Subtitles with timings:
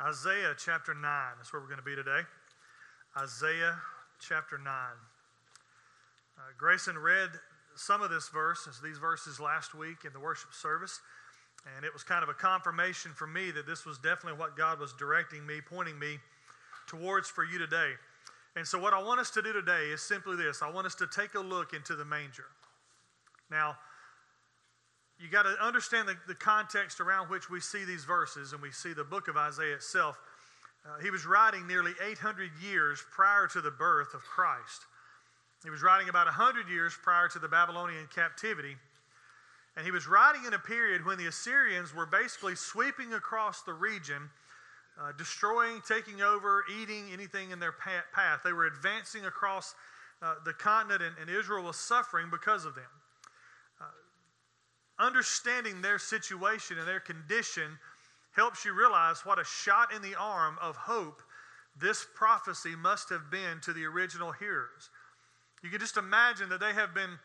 [0.00, 1.00] Isaiah chapter 9.
[1.38, 2.20] That's where we're going to be today.
[3.16, 3.76] Isaiah
[4.20, 4.66] chapter 9.
[4.68, 7.30] Uh, Grayson read
[7.76, 11.00] some of this verse, these verses last week in the worship service,
[11.76, 14.78] and it was kind of a confirmation for me that this was definitely what God
[14.78, 16.18] was directing me, pointing me
[16.86, 17.92] towards for you today.
[18.54, 20.94] And so, what I want us to do today is simply this I want us
[20.96, 22.46] to take a look into the manger.
[23.50, 23.76] Now,
[25.18, 28.70] you got to understand the, the, context around which we see these verses and we
[28.70, 30.18] see the book of Isaiah itself.
[30.84, 34.84] Uh, he was writing nearly 800 years prior to the birth of Christ.
[35.64, 38.76] He was writing about 100 years prior to the Babylonian captivity.
[39.76, 43.72] And he was writing in a period when the Assyrians were basically sweeping across the
[43.72, 44.30] region,
[45.00, 47.74] uh, destroying, taking over, eating anything in their
[48.14, 48.40] path.
[48.44, 49.74] They were advancing across
[50.22, 52.84] uh, the continent, and, and Israel was suffering because of them
[54.98, 57.78] understanding their situation and their condition
[58.32, 61.22] helps you realize what a shot in the arm of hope
[61.78, 64.90] this prophecy must have been to the original hearers.
[65.62, 67.18] You can just imagine that they have been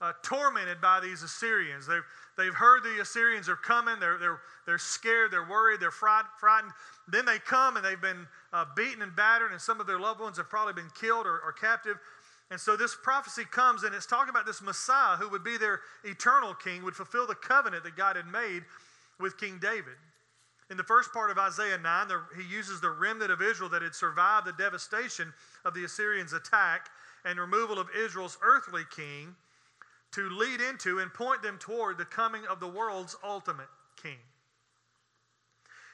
[0.00, 1.86] uh, tormented by these Assyrians.
[1.86, 2.04] They've,
[2.36, 4.00] they've heard the Assyrians are coming.
[4.00, 5.30] They're, they're, they're scared.
[5.30, 5.80] They're worried.
[5.80, 6.72] They're frightened.
[7.08, 10.20] Then they come and they've been uh, beaten and battered, and some of their loved
[10.20, 11.98] ones have probably been killed or, or captive.
[12.52, 15.80] And so this prophecy comes and it's talking about this Messiah who would be their
[16.04, 18.62] eternal king, would fulfill the covenant that God had made
[19.18, 19.94] with King David.
[20.68, 23.94] In the first part of Isaiah 9, he uses the remnant of Israel that had
[23.94, 25.32] survived the devastation
[25.64, 26.90] of the Assyrians' attack
[27.24, 29.34] and removal of Israel's earthly king
[30.10, 34.18] to lead into and point them toward the coming of the world's ultimate king.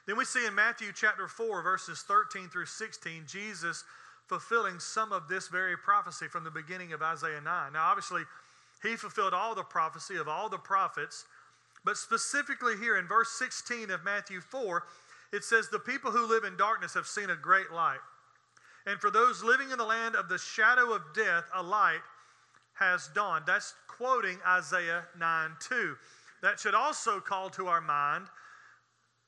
[0.09, 3.85] Then we see in Matthew chapter 4, verses 13 through 16, Jesus
[4.29, 7.73] fulfilling some of this very prophecy from the beginning of Isaiah 9.
[7.73, 8.23] Now, obviously,
[8.83, 11.25] he fulfilled all the prophecy of all the prophets,
[11.85, 14.85] but specifically here in verse 16 of Matthew 4,
[15.33, 18.01] it says, The people who live in darkness have seen a great light.
[18.87, 22.01] And for those living in the land of the shadow of death, a light
[22.75, 23.45] has dawned.
[23.47, 25.97] That's quoting Isaiah 9 2.
[26.43, 28.27] That should also call to our mind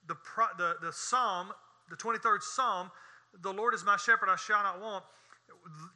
[0.06, 0.16] the,
[0.56, 1.48] the, the Psalm,
[1.88, 2.90] the 23rd Psalm,
[3.42, 5.04] the Lord is my shepherd, I shall not want.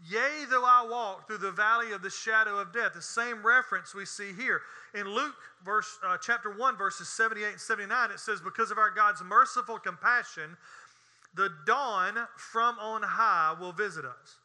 [0.09, 2.93] Yea, though I walk through the valley of the shadow of death.
[2.95, 4.61] The same reference we see here.
[4.95, 5.35] In Luke
[5.65, 9.79] verse, uh, chapter 1, verses 78 and 79, it says, Because of our God's merciful
[9.79, 10.57] compassion,
[11.35, 14.39] the dawn from on high will visit us.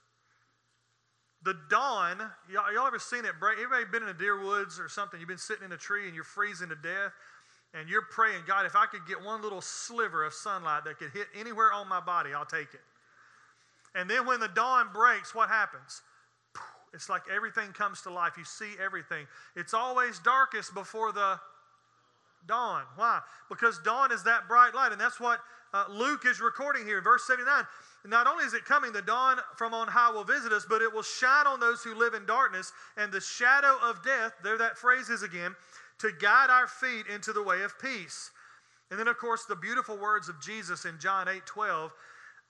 [1.43, 2.17] The dawn,
[2.51, 3.59] y'all, y'all ever seen it break?
[3.59, 5.19] Anybody been in a deer woods or something?
[5.19, 7.13] You've been sitting in a tree and you're freezing to death
[7.73, 11.11] and you're praying, God, if I could get one little sliver of sunlight that could
[11.11, 12.81] hit anywhere on my body, I'll take it.
[13.95, 16.01] And then when the dawn breaks, what happens?
[16.93, 18.33] It's like everything comes to life.
[18.37, 19.27] You see everything.
[19.55, 21.39] It's always darkest before the
[22.47, 22.83] dawn.
[22.95, 23.21] Why?
[23.49, 24.91] Because dawn is that bright light.
[24.91, 25.39] And that's what
[25.73, 27.01] uh, Luke is recording here.
[27.01, 27.63] Verse 79.
[28.05, 30.91] Not only is it coming, the dawn from on high will visit us, but it
[30.91, 34.33] will shine on those who live in darkness and the shadow of death.
[34.43, 35.55] There that phrase is again
[35.99, 38.31] to guide our feet into the way of peace.
[38.89, 41.91] And then, of course, the beautiful words of Jesus in John 8 12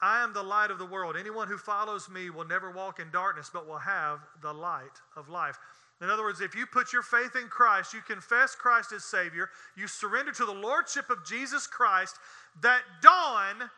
[0.02, 1.18] I am the light of the world.
[1.18, 5.28] Anyone who follows me will never walk in darkness, but will have the light of
[5.28, 5.58] life.
[6.02, 9.50] In other words, if you put your faith in Christ, you confess Christ as Savior,
[9.76, 12.16] you surrender to the Lordship of Jesus Christ,
[12.62, 13.70] that dawn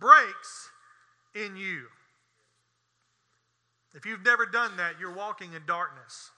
[0.00, 0.70] breaks
[1.36, 1.84] in you.
[3.94, 6.30] If you've never done that, you're walking in darkness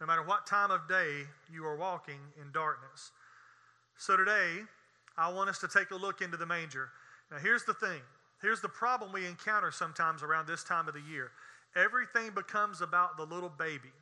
[0.00, 3.12] no matter what time of day you are walking in darkness.
[3.98, 4.60] So today,
[5.16, 6.88] I want us to take a look into the manger.
[7.30, 8.00] Now, here's the thing
[8.40, 11.30] here's the problem we encounter sometimes around this time of the year
[11.76, 13.92] everything becomes about the little baby,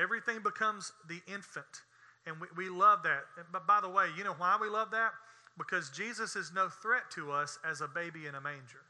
[0.00, 1.82] everything becomes the infant.
[2.24, 3.24] And we, we love that.
[3.50, 5.10] But by the way, you know why we love that?
[5.58, 8.86] Because Jesus is no threat to us as a baby in a manger.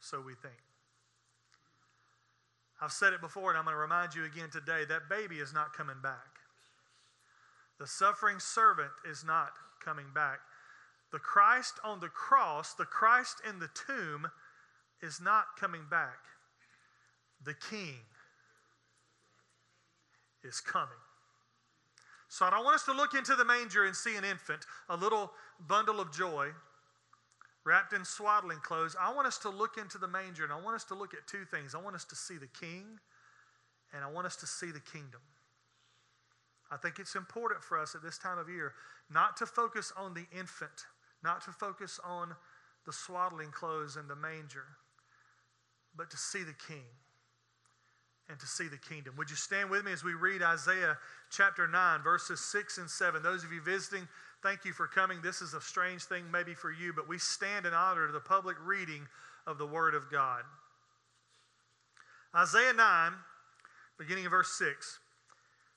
[0.00, 0.54] So we think.
[2.80, 5.54] I've said it before, and I'm going to remind you again today that baby is
[5.54, 6.40] not coming back.
[7.78, 9.52] The suffering servant is not
[9.84, 10.40] coming back.
[11.12, 14.28] The Christ on the cross, the Christ in the tomb,
[15.02, 16.18] is not coming back.
[17.44, 17.96] The King
[20.44, 20.88] is coming.
[22.28, 24.96] So I don't want us to look into the manger and see an infant, a
[24.96, 25.32] little
[25.66, 26.50] bundle of joy
[27.66, 30.76] wrapped in swaddling clothes, I want us to look into the manger and I want
[30.76, 31.74] us to look at two things.
[31.74, 33.00] I want us to see the king
[33.92, 35.20] and I want us to see the kingdom.
[36.70, 38.72] I think it's important for us at this time of year
[39.10, 40.86] not to focus on the infant,
[41.22, 42.34] not to focus on
[42.86, 44.64] the swaddling clothes and the manger,
[45.96, 46.86] but to see the king.
[48.28, 49.14] And to see the kingdom.
[49.16, 50.98] Would you stand with me as we read Isaiah
[51.30, 53.22] chapter 9, verses 6 and 7?
[53.22, 54.08] Those of you visiting,
[54.42, 55.20] thank you for coming.
[55.22, 58.20] This is a strange thing maybe for you, but we stand in honor of the
[58.20, 59.06] public reading
[59.46, 60.42] of the Word of God.
[62.34, 63.12] Isaiah 9,
[63.98, 64.98] beginning of verse 6.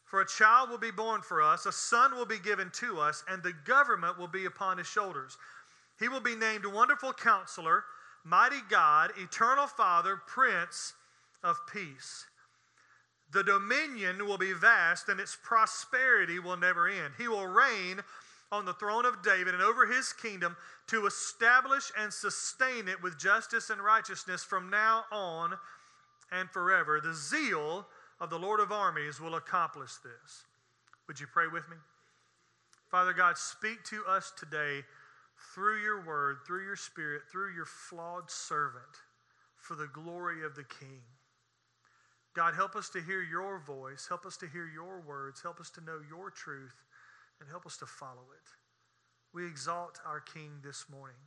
[0.05, 3.23] For a child will be born for us, a son will be given to us,
[3.29, 5.37] and the government will be upon his shoulders.
[5.99, 7.83] He will be named Wonderful Counselor,
[8.23, 10.93] Mighty God, Eternal Father, Prince
[11.43, 12.25] of Peace.
[13.31, 17.13] The dominion will be vast, and its prosperity will never end.
[17.17, 18.01] He will reign
[18.51, 23.19] on the throne of David and over his kingdom to establish and sustain it with
[23.19, 25.53] justice and righteousness from now on
[26.31, 26.99] and forever.
[26.99, 27.85] The zeal
[28.19, 30.45] of the Lord of armies will accomplish this.
[31.07, 31.77] Would you pray with me?
[32.89, 34.81] Father God, speak to us today
[35.53, 38.83] through your word, through your spirit, through your flawed servant
[39.57, 41.01] for the glory of the King.
[42.39, 44.05] God, help us to hear your voice.
[44.07, 45.41] Help us to hear your words.
[45.41, 46.85] Help us to know your truth
[47.41, 48.47] and help us to follow it.
[49.33, 51.19] We exalt our King this morning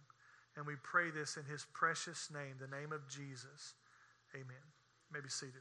[0.56, 3.75] and we pray this in his precious name, the name of Jesus.
[4.35, 4.64] Amen.
[5.11, 5.61] You may be seated.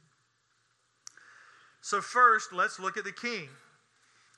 [1.82, 3.50] So, first, let's look at the king.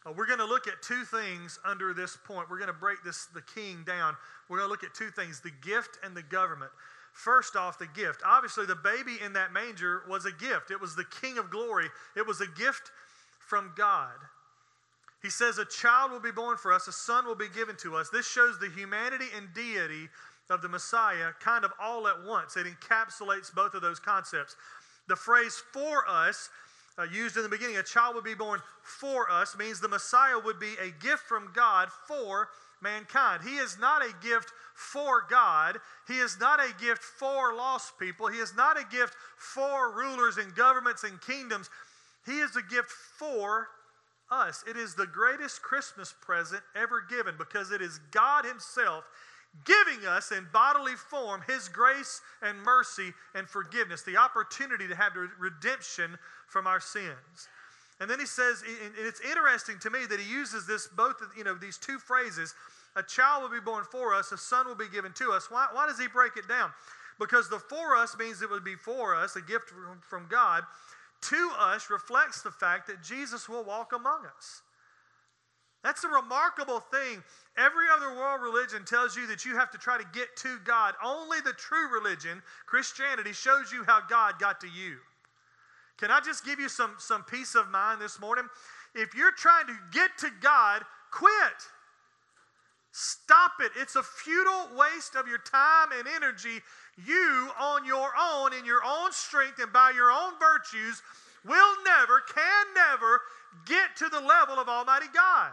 [0.07, 2.49] Uh, we're going to look at two things under this point.
[2.49, 4.15] We're going to break this the king down.
[4.49, 6.71] We're going to look at two things: the gift and the government.
[7.13, 8.21] First off, the gift.
[8.25, 10.71] Obviously, the baby in that manger was a gift.
[10.71, 11.87] It was the King of glory.
[12.17, 12.91] It was a gift
[13.39, 14.15] from God.
[15.21, 17.95] He says, A child will be born for us, a son will be given to
[17.95, 18.09] us.
[18.09, 20.09] This shows the humanity and deity
[20.49, 22.57] of the Messiah kind of all at once.
[22.57, 24.55] It encapsulates both of those concepts.
[25.07, 26.49] The phrase for us
[26.97, 30.37] uh, used in the beginning, a child would be born for us, means the Messiah
[30.37, 32.49] would be a gift from God for
[32.83, 33.41] mankind.
[33.43, 35.77] He is not a gift for God.
[36.07, 38.27] He is not a gift for lost people.
[38.27, 41.69] He is not a gift for rulers and governments and kingdoms.
[42.25, 43.69] He is a gift for
[44.29, 44.63] us.
[44.69, 49.05] It is the greatest Christmas present ever given because it is God Himself
[49.65, 55.13] giving us in bodily form His grace and mercy and forgiveness, the opportunity to have
[55.39, 57.47] redemption from our sins.
[57.99, 61.43] And then he says, and it's interesting to me that he uses this both, you
[61.43, 62.53] know, these two phrases.
[62.95, 65.49] A child will be born for us, a son will be given to us.
[65.49, 66.71] Why, why does he break it down?
[67.19, 70.63] Because the for us means it would be for us, a gift from, from God.
[71.29, 74.61] To us reflects the fact that Jesus will walk among us.
[75.83, 77.23] That's a remarkable thing.
[77.57, 80.95] Every other world religion tells you that you have to try to get to God.
[81.03, 84.97] Only the true religion, Christianity, shows you how God got to you.
[85.97, 88.45] Can I just give you some, some peace of mind this morning?
[88.95, 91.31] If you're trying to get to God, quit.
[92.95, 93.71] Stop it.
[93.75, 96.61] It's a futile waste of your time and energy.
[97.03, 101.01] You, on your own, in your own strength, and by your own virtues,
[101.43, 103.21] will never, can never
[103.65, 105.51] get to the level of Almighty God.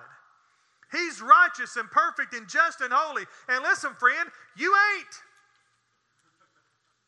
[0.93, 3.25] He's righteous and perfect and just and holy.
[3.49, 5.15] And listen, friend, you ain't.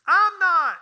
[0.08, 0.80] I'm not.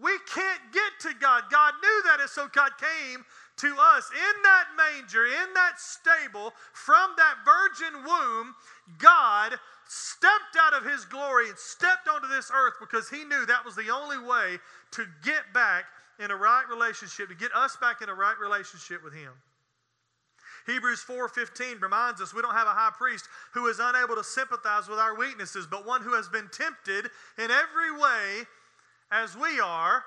[0.00, 1.44] We can't get to God.
[1.50, 3.24] God knew that, and so God came
[3.58, 8.54] to us in that manger, in that stable, from that virgin womb.
[8.98, 9.54] God
[9.88, 13.74] stepped out of his glory and stepped onto this earth because he knew that was
[13.74, 14.58] the only way
[14.92, 15.84] to get back
[16.18, 19.32] in a right relationship, to get us back in a right relationship with him.
[20.66, 24.86] Hebrews 4:15 reminds us we don't have a high priest who is unable to sympathize
[24.86, 28.46] with our weaknesses, but one who has been tempted in every way
[29.10, 30.04] as we are.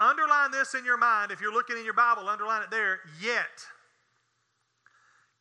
[0.00, 1.32] Underline this in your mind.
[1.32, 3.00] If you're looking in your Bible, underline it there.
[3.20, 3.66] Yet.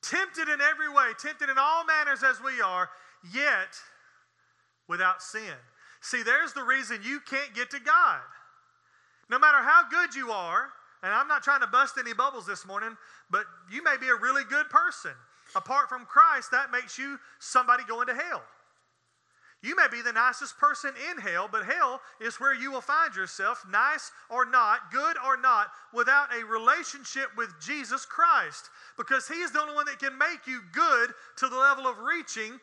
[0.02, 2.90] Tempted in every way, tempted in all manners as we are,
[3.34, 3.76] yet
[4.88, 5.56] without sin.
[6.02, 8.22] See, there's the reason you can't get to God.
[9.30, 10.70] No matter how good you are,
[11.04, 12.96] and I'm not trying to bust any bubbles this morning,
[13.30, 15.12] but you may be a really good person.
[15.56, 18.44] Apart from Christ, that makes you somebody going to hell.
[19.64, 23.16] You may be the nicest person in hell, but hell is where you will find
[23.16, 28.70] yourself, nice or not, good or not, without a relationship with Jesus Christ.
[28.98, 31.98] Because He is the only one that can make you good to the level of
[31.98, 32.60] reaching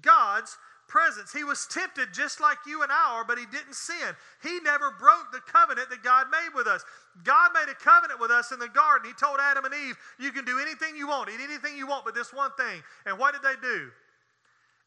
[0.00, 0.56] God's
[0.88, 1.32] presence.
[1.32, 4.16] He was tempted just like you and I are, but he didn't sin.
[4.42, 6.82] He never broke the covenant that God made with us.
[7.22, 9.06] God made a covenant with us in the garden.
[9.06, 12.04] He told Adam and Eve, You can do anything you want, eat anything you want,
[12.04, 12.82] but this one thing.
[13.06, 13.90] And what did they do?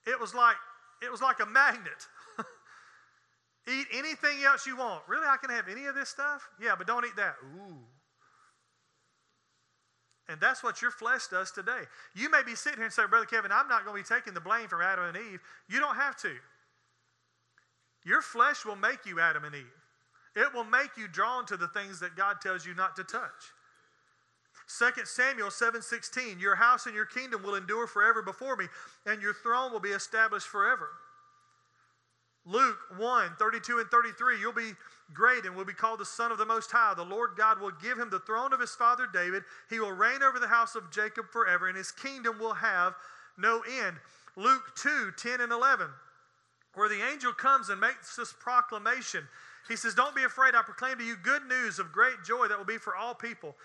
[0.08, 0.56] It was like
[1.02, 2.08] it was like a magnet.
[3.68, 5.04] eat anything else you want.
[5.08, 6.50] Really, I can have any of this stuff?
[6.62, 7.36] Yeah, but don't eat that.
[7.58, 7.78] Ooh.
[10.30, 11.82] And that's what your flesh does today.
[12.16, 14.34] You may be sitting here and say, Brother Kevin, I'm not going to be taking
[14.34, 15.42] the blame from Adam and Eve.
[15.70, 16.32] You don't have to.
[18.06, 19.66] Your flesh will make you Adam and Eve.
[20.36, 23.52] It will make you drawn to the things that God tells you not to touch.
[24.78, 28.68] 2 Samuel 7:16 Your house and your kingdom will endure forever before me
[29.06, 30.90] and your throne will be established forever.
[32.46, 34.74] Luke 1 32 and 33 You'll be
[35.14, 36.94] great and will be called the Son of the Most High.
[36.94, 39.44] The Lord God will give him the throne of his father David.
[39.70, 42.96] He will reign over the house of Jacob forever, and his kingdom will have
[43.38, 43.98] no end.
[44.36, 45.88] Luke 2 10 and 11,
[46.76, 49.28] where the angel comes and makes this proclamation.
[49.68, 50.56] He says, Don't be afraid.
[50.56, 53.56] I proclaim to you good news of great joy that will be for all people.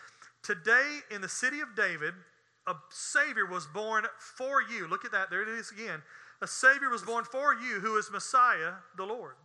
[0.43, 2.15] Today, in the city of David,
[2.67, 4.89] a Savior was born for you.
[4.89, 5.31] Look at that.
[5.31, 6.03] There it is again.
[6.43, 9.37] A Savior was born for you who is Messiah, the Lord.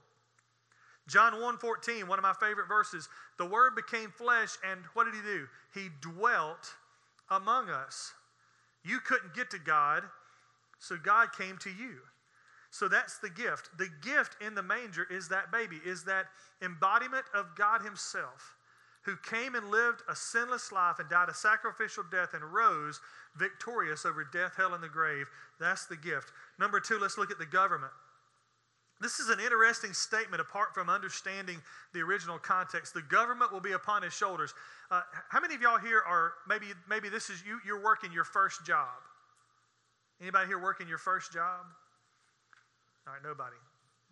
[1.08, 3.10] John 1:14, one of my favorite verses.
[3.38, 5.48] The word became flesh and what did he do?
[5.74, 6.76] He dwelt
[7.30, 8.14] among us.
[8.84, 10.10] You couldn't get to God,
[10.80, 12.02] so God came to you.
[12.72, 13.70] So that's the gift.
[13.78, 16.28] The gift in the manger is that baby, is that
[16.62, 18.56] embodiment of God himself
[19.04, 23.00] who came and lived a sinless life and died a sacrificial death and rose
[23.36, 25.28] victorious over death, hell, and the grave.
[25.60, 26.32] That's the gift.
[26.60, 27.94] Number two, let's look at the government.
[29.02, 31.58] This is an interesting statement apart from understanding
[31.92, 32.94] the original context.
[32.94, 34.54] The government will be upon his shoulders.
[34.92, 38.24] Uh, how many of y'all here are maybe maybe this is you you're working your
[38.24, 38.90] first job?
[40.22, 41.66] Anybody here working your first job?
[43.08, 43.56] All right, nobody.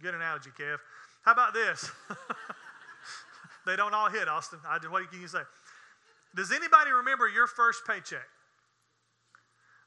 [0.01, 0.77] Good analogy, Kev.
[1.24, 1.91] How about this?
[3.66, 4.60] they don't all hit, Austin.
[4.68, 5.42] I, what can you say?
[6.36, 8.28] Does anybody remember your first paycheck?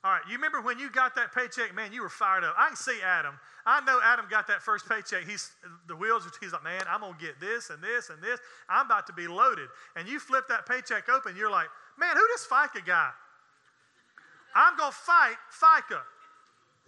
[0.05, 2.57] All right, you remember when you got that paycheck, man, you were fired up.
[2.59, 3.39] I can see Adam.
[3.65, 5.29] I know Adam got that first paycheck.
[5.29, 5.53] He's
[5.87, 8.41] the wheels, he's like, man, I'm gonna get this and this and this.
[8.69, 9.69] I'm about to be loaded.
[9.95, 11.69] And you flip that paycheck open, you're like,
[12.01, 13.11] man, who this FICA guy?
[14.57, 16.01] I'm gonna fight FICA.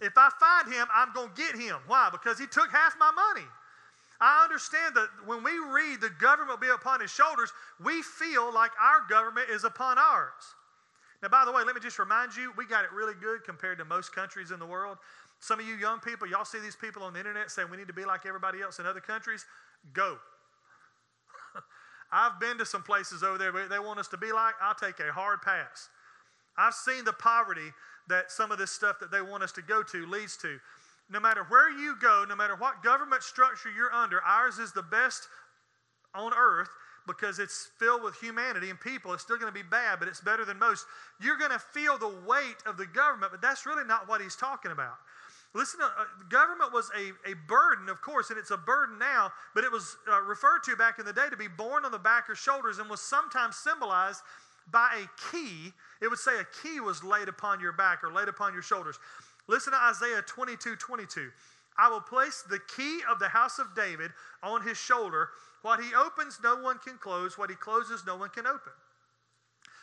[0.01, 1.77] If I find him, I'm gonna get him.
[1.87, 2.09] Why?
[2.11, 3.47] Because he took half my money.
[4.21, 7.51] I understand that when we read the government will be upon his shoulders,
[7.83, 10.55] we feel like our government is upon ours.
[11.21, 13.77] Now, by the way, let me just remind you, we got it really good compared
[13.79, 14.97] to most countries in the world.
[15.39, 17.87] Some of you young people, y'all see these people on the internet saying we need
[17.87, 19.45] to be like everybody else in other countries.
[19.93, 20.17] Go.
[22.11, 24.55] I've been to some places over there where they want us to be like.
[24.61, 25.89] I'll take a hard pass.
[26.57, 27.71] I've seen the poverty
[28.07, 30.59] that some of this stuff that they want us to go to leads to.
[31.09, 34.83] No matter where you go, no matter what government structure you're under, ours is the
[34.83, 35.27] best
[36.15, 36.69] on earth
[37.07, 39.13] because it's filled with humanity and people.
[39.13, 40.85] It's still going to be bad, but it's better than most.
[41.21, 44.35] You're going to feel the weight of the government, but that's really not what he's
[44.35, 44.95] talking about.
[45.53, 45.89] Listen, uh,
[46.29, 49.95] government was a, a burden, of course, and it's a burden now, but it was
[50.11, 52.79] uh, referred to back in the day to be borne on the back or shoulders
[52.79, 54.21] and was sometimes symbolized
[54.69, 55.71] by a key.
[56.01, 58.99] It would say a key was laid upon your back or laid upon your shoulders.
[59.47, 61.29] Listen to Isaiah 22 22.
[61.77, 64.11] I will place the key of the house of David
[64.41, 65.29] on his shoulder.
[65.61, 67.37] What he opens, no one can close.
[67.37, 68.71] What he closes, no one can open.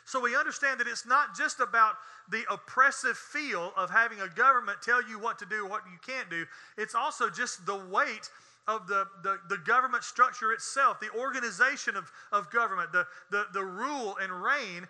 [0.05, 1.95] So we understand that it's not just about
[2.31, 6.29] the oppressive feel of having a government tell you what to do, what you can't
[6.29, 6.45] do.
[6.77, 8.29] It's also just the weight
[8.69, 13.65] of the, the, the government structure itself, the organization of, of government, the, the, the
[13.65, 14.87] rule and reign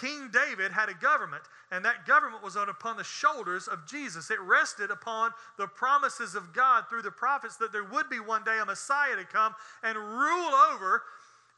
[0.00, 4.30] King David had a government, and that government was on upon the shoulders of Jesus.
[4.30, 8.44] It rested upon the promises of God through the prophets that there would be one
[8.44, 11.02] day a Messiah to come and rule over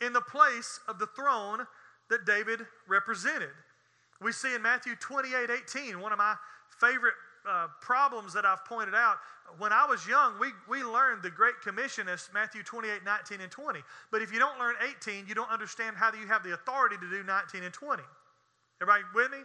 [0.01, 1.67] in the place of the throne
[2.09, 3.51] that David represented.
[4.23, 6.35] We see in Matthew 28 18, one of my
[6.81, 7.15] favorite
[7.49, 9.17] uh, problems that I've pointed out.
[9.59, 13.51] When I was young, we, we learned the Great Commission as Matthew 28, 19, and
[13.51, 13.81] 20.
[14.11, 17.11] But if you don't learn 18, you don't understand how you have the authority to
[17.11, 18.03] do 19 and 20.
[18.81, 19.39] Everybody with me?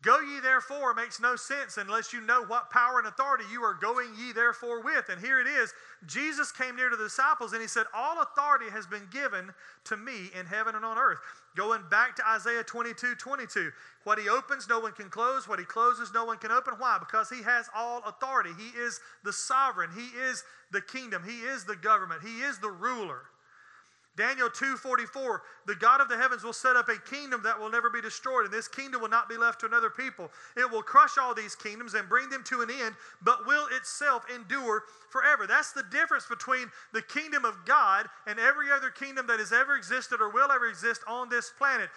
[0.00, 3.74] Go ye therefore makes no sense unless you know what power and authority you are
[3.74, 5.08] going ye therefore with.
[5.08, 5.74] And here it is.
[6.06, 9.50] Jesus came near to the disciples and he said, All authority has been given
[9.84, 11.18] to me in heaven and on earth.
[11.56, 13.72] Going back to Isaiah 22 22.
[14.04, 15.48] What he opens, no one can close.
[15.48, 16.74] What he closes, no one can open.
[16.78, 16.98] Why?
[17.00, 18.50] Because he has all authority.
[18.56, 19.90] He is the sovereign.
[19.92, 21.24] He is the kingdom.
[21.24, 22.22] He is the government.
[22.22, 23.22] He is the ruler.
[24.18, 27.88] Daniel 2:44 The God of the heavens will set up a kingdom that will never
[27.88, 30.32] be destroyed and this kingdom will not be left to another people.
[30.56, 34.24] It will crush all these kingdoms and bring them to an end but will itself
[34.34, 35.46] endure forever.
[35.46, 39.76] That's the difference between the kingdom of God and every other kingdom that has ever
[39.76, 41.88] existed or will ever exist on this planet.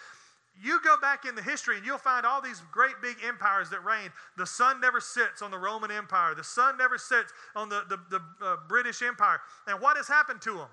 [0.61, 3.83] You go back in the history and you'll find all these great big empires that
[3.83, 4.11] reigned.
[4.37, 6.35] The sun never sits on the Roman Empire.
[6.35, 9.39] The sun never sits on the, the, the uh, British Empire.
[9.65, 10.67] And what has happened to them?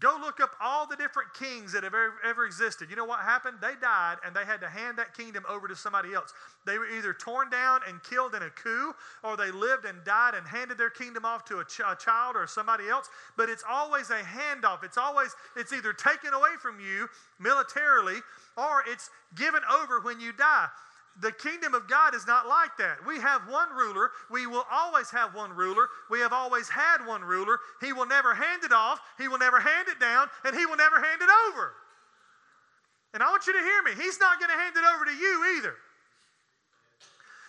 [0.00, 2.88] Go look up all the different kings that have ever, ever, existed.
[2.88, 3.58] You know what happened?
[3.60, 6.32] They died and they had to hand that kingdom over to somebody else.
[6.64, 10.34] They were either torn down and killed in a coup, or they lived and died
[10.34, 13.10] and handed their kingdom off to a, ch- a child or somebody else.
[13.36, 14.82] But it's always a handoff.
[14.84, 18.20] It's always, it's either taken away from you militarily
[18.56, 20.68] or it's given over when you die.
[21.20, 23.04] The kingdom of God is not like that.
[23.06, 24.10] We have one ruler.
[24.30, 25.88] We will always have one ruler.
[26.08, 27.58] We have always had one ruler.
[27.80, 29.00] He will never hand it off.
[29.18, 31.74] He will never hand it down, and he will never hand it over.
[33.12, 34.02] And I want you to hear me.
[34.02, 35.74] He's not going to hand it over to you either.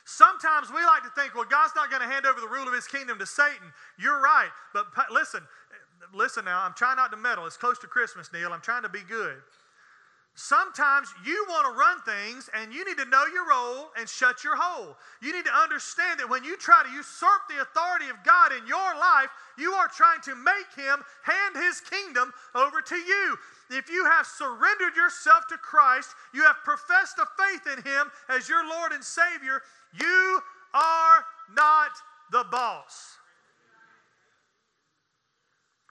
[0.06, 2.74] Sometimes we like to think, well, God's not going to hand over the rule of
[2.74, 3.72] his kingdom to Satan.
[3.98, 4.50] You're right.
[4.74, 5.42] But listen,
[6.14, 6.62] listen now.
[6.64, 7.46] I'm trying not to meddle.
[7.46, 8.52] It's close to Christmas, Neil.
[8.52, 9.38] I'm trying to be good.
[10.34, 14.46] Sometimes you want to run things and you need to know your role and shut
[14.46, 14.96] your hole.
[15.22, 18.66] You need to understand that when you try to usurp the authority of God in
[18.66, 23.38] your life, you are trying to make Him hand His kingdom over to you.
[23.72, 28.48] If you have surrendered yourself to Christ, you have professed a faith in Him as
[28.48, 29.62] your Lord and Savior,
[30.00, 30.40] you
[30.74, 31.92] are not
[32.32, 33.18] the boss.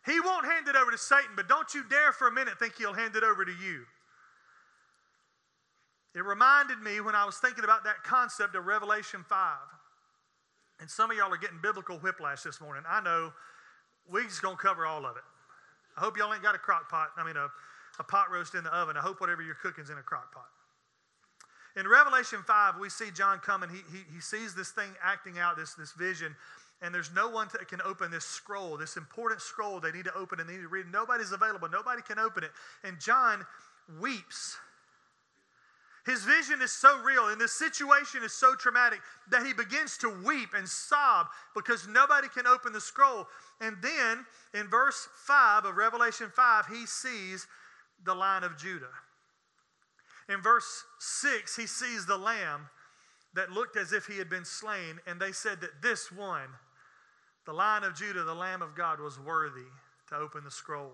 [0.07, 2.77] He won't hand it over to Satan, but don't you dare for a minute think
[2.79, 3.85] He'll hand it over to you.
[6.15, 9.57] It reminded me when I was thinking about that concept of Revelation 5.
[10.81, 12.83] And some of y'all are getting biblical whiplash this morning.
[12.89, 13.33] I know
[14.09, 15.23] we're just going to cover all of it.
[15.97, 17.49] I hope y'all ain't got a crock pot, I mean, a,
[17.99, 18.97] a pot roast in the oven.
[18.97, 20.49] I hope whatever you're cooking is in a crock pot.
[21.77, 25.39] In Revelation 5, we see John come and he, he, he sees this thing acting
[25.39, 26.35] out, this, this vision,
[26.83, 30.15] and there's no one that can open this scroll, this important scroll they need to
[30.15, 30.87] open and they need to read.
[30.91, 32.51] Nobody's available, nobody can open it.
[32.83, 33.47] And John
[34.01, 34.57] weeps
[36.07, 40.09] his vision is so real and this situation is so traumatic that he begins to
[40.25, 43.27] weep and sob because nobody can open the scroll.
[43.61, 47.47] And then in verse 5 of Revelation 5, he sees
[48.05, 48.87] the Lion of Judah.
[50.29, 52.69] In verse 6, he sees the lamb
[53.35, 56.49] that looked as if he had been slain, and they said that this one,
[57.47, 59.69] the Lion of Judah, the Lamb of God, was worthy
[60.09, 60.93] to open the scroll.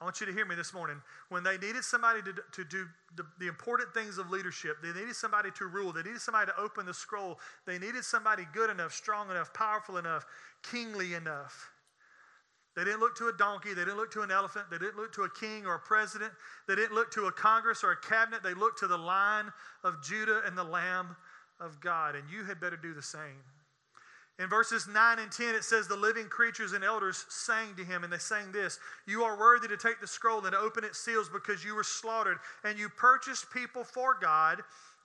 [0.00, 1.00] I want you to hear me this morning.
[1.30, 2.86] When they needed somebody to, to do
[3.16, 6.60] the, the, important things of leadership, they needed somebody to rule, they needed somebody to
[6.60, 10.26] open the scroll, they needed somebody good enough, strong enough, powerful enough,
[10.70, 11.70] kingly enough.
[12.76, 15.14] They didn't look to a donkey, they didn't look to an elephant, they didn't look
[15.14, 16.32] to a king or a president,
[16.68, 19.50] they didn't look to a Congress or a cabinet, they looked to the Lion
[19.82, 21.16] of Judah and the Lamb
[21.58, 22.16] of God.
[22.16, 23.42] And you had better do the same.
[24.38, 28.04] In verses 9 and 10, it says, The living creatures and elders sang to him,
[28.04, 31.30] and they sang this You are worthy to take the scroll and open its seals
[31.30, 34.62] because you were slaughtered, and you purchased people for God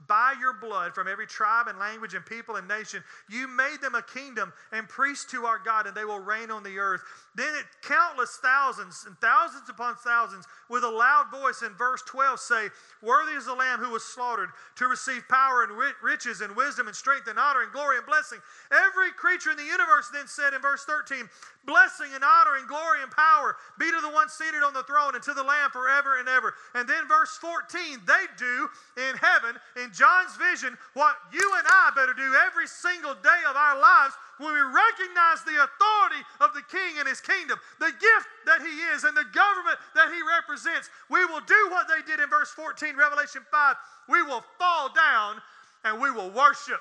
[0.08, 3.04] by your blood from every tribe and language and people and nation.
[3.30, 6.64] You made them a kingdom and priests to our God, and they will reign on
[6.64, 7.02] the earth.
[7.34, 12.40] Then it, countless thousands and thousands upon thousands with a loud voice in verse 12
[12.40, 12.68] say,
[13.02, 15.72] Worthy is the Lamb who was slaughtered to receive power and
[16.04, 18.40] riches and wisdom and strength and honor and glory and blessing.
[18.70, 21.30] Every creature in the universe then said in verse 13,
[21.64, 25.16] Blessing and honor and glory and power be to the one seated on the throne
[25.16, 26.56] and to the Lamb forever and ever.
[26.76, 28.68] And then verse 14, they do
[28.98, 33.56] in heaven, in John's vision, what you and I better do every single day of
[33.56, 38.28] our lives when we recognize the authority of the king and his kingdom, the gift
[38.46, 40.90] that he is, and the government that he represents.
[41.10, 43.76] We will do what they did in verse 14, Revelation 5.
[44.10, 45.42] We will fall down
[45.84, 46.80] and we will worship.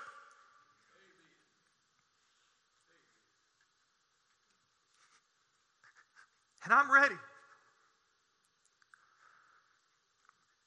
[6.64, 7.14] And I'm ready.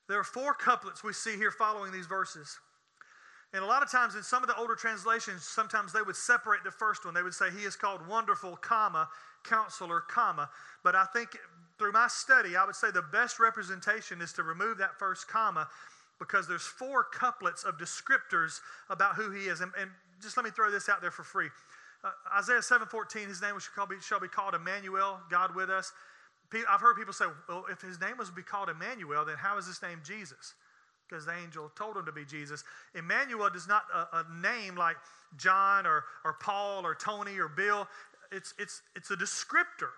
[0.10, 2.60] There are four couplets we see here following these verses.
[3.54, 6.64] And a lot of times in some of the older translations, sometimes they would separate
[6.64, 7.14] the first one.
[7.14, 9.08] They would say, He is called wonderful, comma,
[9.44, 10.50] counselor, comma.
[10.84, 11.38] But I think
[11.78, 15.68] through my study, I would say the best representation is to remove that first comma
[16.18, 19.62] because there's four couplets of descriptors about who he is.
[19.62, 21.50] And, and just let me throw this out there for free.
[22.04, 25.94] Uh, Isaiah 7:14, his name shall be, shall be called Emmanuel, God with us.
[26.70, 29.58] I've heard people say, well, if his name was to be called Emmanuel, then how
[29.58, 30.54] is his name Jesus?
[31.14, 32.64] Because the angel told him to be Jesus.
[32.96, 34.96] Emmanuel does not a, a name like
[35.38, 37.88] John or, or Paul or Tony or Bill.
[38.32, 39.92] It's, it's, it's a descriptor.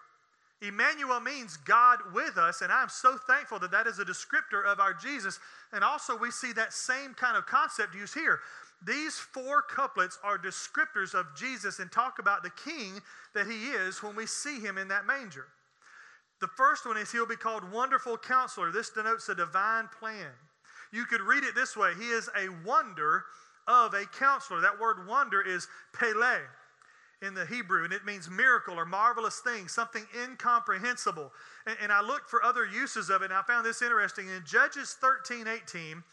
[0.61, 4.81] Emmanuel means God with us, and I'm so thankful that that is a descriptor of
[4.81, 5.39] our Jesus.
[5.71, 8.39] And also, we see that same kind of concept used here.
[8.85, 12.99] These four couplets are descriptors of Jesus and talk about the king
[13.33, 15.45] that he is when we see him in that manger.
[16.41, 18.69] The first one is he'll be called Wonderful Counselor.
[18.69, 20.27] This denotes a divine plan.
[20.91, 23.25] You could read it this way He is a wonder
[23.67, 24.61] of a counselor.
[24.61, 26.39] That word wonder is Pele.
[27.21, 31.31] in the Hebrew, and it means miracle or marvelous thing, something incomprehensible.
[31.65, 34.27] And, and I looked for other uses of it, and I found this interesting.
[34.27, 36.03] In Judges 13 18,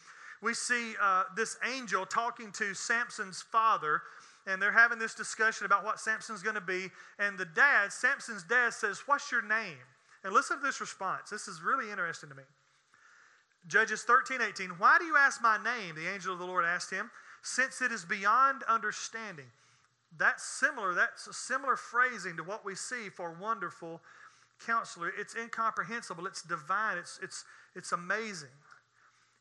[0.42, 4.02] we see uh, this angel talking to Samson's father,
[4.46, 6.88] and they're having this discussion about what Samson's going to be.
[7.18, 9.78] And the dad, Samson's dad, says, What's your name?
[10.24, 11.30] And listen to this response.
[11.30, 12.42] This is really interesting to me.
[13.68, 14.70] Judges 13, 18.
[14.70, 15.94] Why do you ask my name?
[15.94, 17.11] The angel of the Lord asked him,
[17.42, 19.46] since it is beyond understanding.
[20.18, 20.94] That's similar.
[20.94, 24.01] That's a similar phrasing to what we see for wonderful
[24.66, 25.12] counselor.
[25.18, 26.27] It's incomprehensible.
[26.27, 26.98] It's divine.
[26.98, 27.44] It's, it's,
[27.75, 28.48] it's amazing.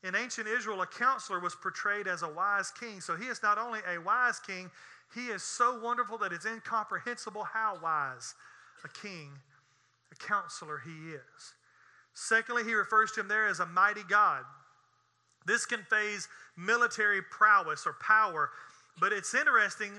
[0.03, 3.01] In ancient Israel, a counselor was portrayed as a wise king.
[3.01, 4.71] So he is not only a wise king,
[5.13, 8.33] he is so wonderful that it's incomprehensible how wise
[8.83, 9.29] a king,
[10.11, 11.53] a counselor he is.
[12.13, 14.43] Secondly, he refers to him there as a mighty God.
[15.45, 18.49] This conveys military prowess or power,
[18.99, 19.91] but it's interesting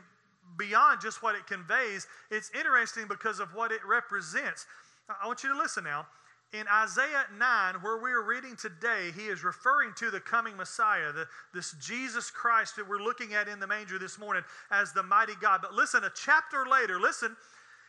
[0.57, 2.07] beyond just what it conveys.
[2.31, 4.67] It's interesting because of what it represents.
[5.09, 6.07] I want you to listen now.
[6.53, 11.11] In Isaiah 9, where we are reading today, he is referring to the coming Messiah,
[11.11, 15.03] the, this Jesus Christ that we're looking at in the manger this morning as the
[15.03, 15.61] mighty God.
[15.63, 17.35] But listen, a chapter later, listen,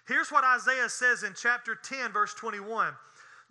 [0.08, 2.94] here's what Isaiah says in chapter 10, verse 21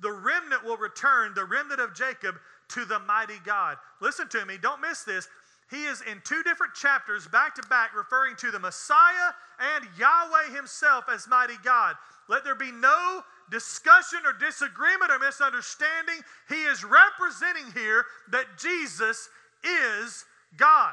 [0.03, 2.37] The remnant will return, the remnant of Jacob,
[2.71, 3.79] to the mighty God.
[4.01, 5.29] Listen to me, don't miss this.
[5.71, 10.55] He is in two different chapters, back to back, referring to the Messiah and Yahweh
[10.55, 11.95] himself as mighty God.
[12.29, 16.17] Let there be no discussion or disagreement or misunderstanding.
[16.49, 19.29] He is representing here that Jesus
[19.65, 20.25] is
[20.57, 20.93] God.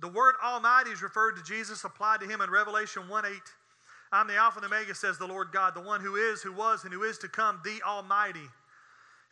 [0.00, 3.32] The word Almighty is referred to Jesus, applied to him in Revelation 1 8.
[4.12, 6.84] I'm the Alpha and Omega, says the Lord God, the one who is, who was,
[6.84, 8.48] and who is to come, the Almighty.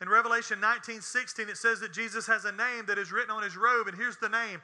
[0.00, 3.42] In Revelation 19 16, it says that Jesus has a name that is written on
[3.42, 4.60] his robe, and here's the name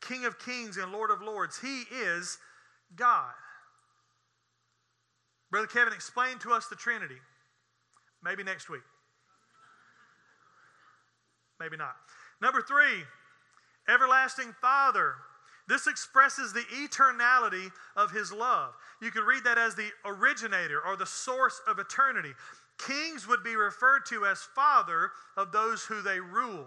[0.00, 1.60] King of Kings and Lord of Lords.
[1.60, 2.38] He is
[2.96, 3.32] God.
[5.50, 7.18] Brother Kevin, explain to us the Trinity.
[8.24, 8.82] Maybe next week.
[11.60, 11.94] Maybe not.
[12.40, 13.04] Number three,
[13.88, 15.14] everlasting Father.
[15.68, 18.74] This expresses the eternality of his love.
[19.00, 22.32] You could read that as the originator or the source of eternity.
[22.78, 26.66] Kings would be referred to as father of those who they ruled.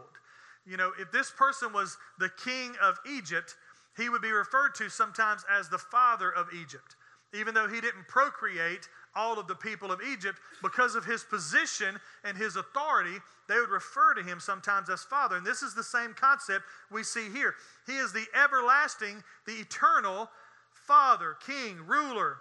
[0.65, 3.55] You know, if this person was the king of Egypt,
[3.97, 6.95] he would be referred to sometimes as the father of Egypt.
[7.33, 11.99] Even though he didn't procreate all of the people of Egypt, because of his position
[12.23, 15.38] and his authority, they would refer to him sometimes as Father.
[15.38, 17.55] And this is the same concept we see here.
[17.88, 20.29] He is the everlasting, the eternal
[20.73, 22.38] Father, King, ruler.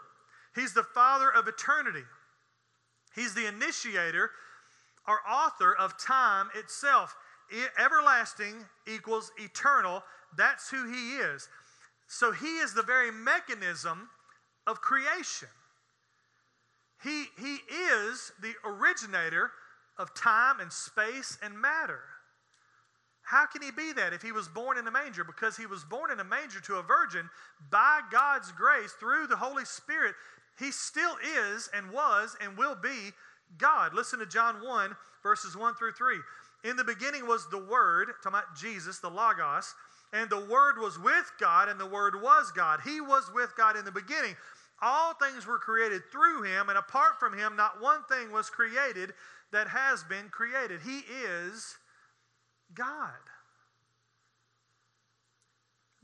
[0.55, 2.05] He's the Father of eternity.
[3.15, 4.31] He's the initiator
[5.07, 7.17] or author of time itself.
[7.79, 10.03] Everlasting equals eternal.
[10.37, 11.49] That's who he is.
[12.09, 14.09] So he is the very mechanism
[14.67, 15.49] of creation.
[17.03, 19.51] He, he is the originator
[19.99, 22.01] of time and space and matter.
[23.23, 25.25] How can he be that if he was born in a manger?
[25.25, 27.29] Because he was born in a manger to a virgin
[27.71, 30.15] by God's grace through the Holy Spirit.
[30.59, 31.17] He still
[31.55, 33.13] is and was and will be
[33.59, 33.95] God.
[33.95, 36.17] Listen to John 1, verses 1 through 3.
[36.65, 39.75] In the beginning was the Word, talking about Jesus, the Logos,
[40.13, 42.81] and the Word was with God, and the Word was God.
[42.85, 44.37] He was with God in the beginning.
[44.85, 49.15] All things were created through him, and apart from him, not one thing was created
[49.51, 50.83] that has been created.
[50.83, 51.79] He is
[52.75, 53.15] God.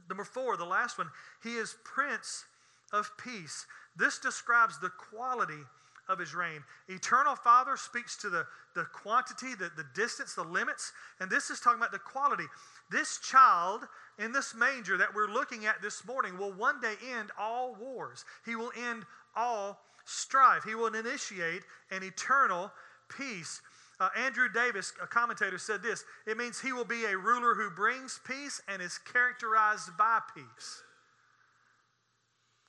[0.09, 1.11] Number four, the last one,
[1.43, 2.47] he is Prince
[2.91, 3.67] of Peace.
[3.95, 5.63] This describes the quality
[6.11, 6.63] of his reign.
[6.89, 8.45] Eternal Father speaks to the,
[8.75, 12.45] the quantity, the, the distance, the limits, and this is talking about the quality.
[12.91, 13.83] This child
[14.19, 18.25] in this manger that we're looking at this morning will one day end all wars.
[18.45, 19.05] He will end
[19.37, 20.65] all strife.
[20.65, 22.73] He will initiate an eternal
[23.17, 23.63] peace.
[24.01, 27.71] Uh, Andrew Davis, a commentator, said this it means he will be a ruler who
[27.71, 30.83] brings peace and is characterized by peace.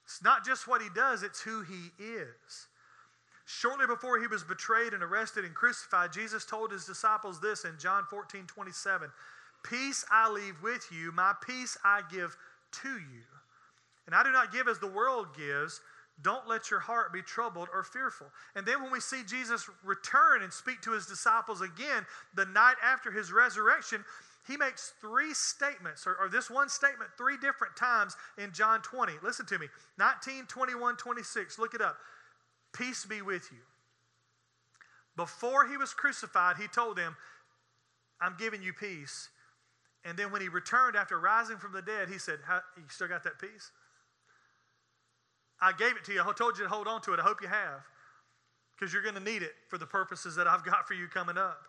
[0.05, 2.67] It's not just what he does, it's who he is.
[3.59, 7.77] Shortly before he was betrayed and arrested and crucified, Jesus told his disciples this in
[7.77, 9.09] John 14 27
[9.63, 12.37] Peace I leave with you, my peace I give
[12.83, 13.23] to you.
[14.05, 15.81] And I do not give as the world gives.
[16.23, 18.27] Don't let your heart be troubled or fearful.
[18.55, 22.75] And then when we see Jesus return and speak to his disciples again the night
[22.83, 24.05] after his resurrection,
[24.47, 29.13] he makes three statements, or, or, this one statement three different times in John 20.
[29.21, 31.59] Listen to me 19, 21, 26.
[31.59, 31.97] Look it up.
[32.73, 33.59] Peace be with you.
[35.15, 37.15] Before he was crucified, he told them,
[38.21, 39.29] I'm giving you peace.
[40.05, 42.39] And then when he returned after rising from the dead, he said,
[42.77, 43.71] You still got that peace?
[45.61, 46.21] I gave it to you.
[46.21, 47.19] I told you to hold on to it.
[47.19, 47.83] I hope you have
[48.73, 51.37] because you're going to need it for the purposes that I've got for you coming
[51.37, 51.67] up.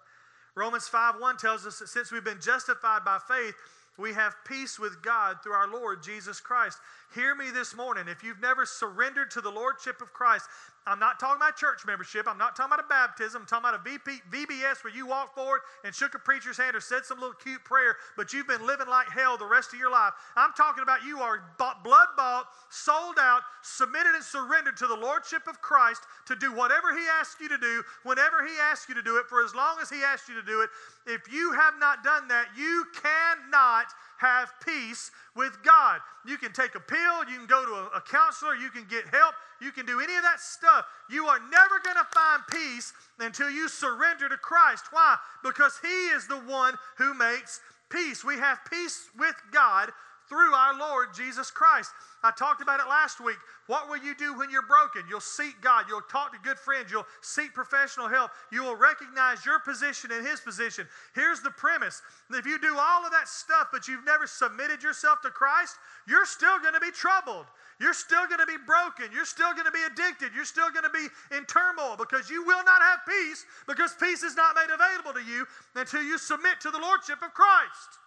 [0.55, 3.55] Romans 5 1 tells us that since we've been justified by faith,
[3.99, 6.79] we have peace with God through our Lord Jesus Christ.
[7.15, 8.09] Hear me this morning.
[8.09, 10.47] If you've never surrendered to the Lordship of Christ,
[10.87, 12.27] I'm not talking about church membership.
[12.27, 13.43] I'm not talking about a baptism.
[13.43, 16.75] I'm talking about a VP, VBS where you walked forward and shook a preacher's hand
[16.75, 19.79] or said some little cute prayer, but you've been living like hell the rest of
[19.79, 20.13] your life.
[20.37, 25.47] I'm talking about you are blood bought, sold out, submitted and surrendered to the Lordship
[25.47, 29.03] of Christ to do whatever He asks you to do, whenever He asks you to
[29.03, 30.71] do it, for as long as He asks you to do it.
[31.07, 33.87] If you have not done that, you cannot
[34.23, 36.01] have peace with God.
[36.25, 39.35] You can take a pill, you can go to a, counselor, you can get help,
[39.61, 40.87] you can do any of that stuff.
[41.11, 44.85] You are never going to find peace until you surrender to Christ.
[44.93, 45.17] Why?
[45.43, 48.25] Because He is the one who makes peace.
[48.25, 49.91] We have peace with God
[50.33, 51.93] through our Lord Jesus Christ.
[52.25, 53.37] I talked about it last week.
[53.67, 55.03] What will you do when you're broken?
[55.07, 55.85] You'll seek God.
[55.87, 56.91] You'll talk to good friends.
[56.91, 58.31] You'll seek professional help.
[58.51, 60.89] You will recognize your position and His position.
[61.15, 65.21] Here's the premise if you do all of that stuff, but you've never submitted yourself
[65.21, 65.77] to Christ,
[66.09, 67.45] you're still going to be troubled.
[67.79, 69.13] You're still going to be broken.
[69.13, 70.33] You're still going to be addicted.
[70.35, 74.23] You're still going to be in turmoil because you will not have peace because peace
[74.23, 75.45] is not made available to you
[75.77, 78.02] until you submit to the Lordship of Christ.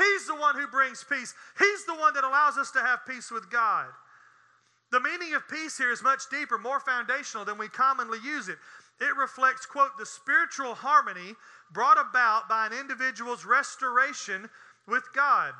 [0.00, 1.34] He's the one who brings peace.
[1.58, 3.86] He's the one that allows us to have peace with God.
[4.90, 8.58] The meaning of peace here is much deeper, more foundational than we commonly use it.
[9.00, 11.34] It reflects, quote, the spiritual harmony
[11.72, 14.48] brought about by an individual's restoration
[14.86, 15.52] with God.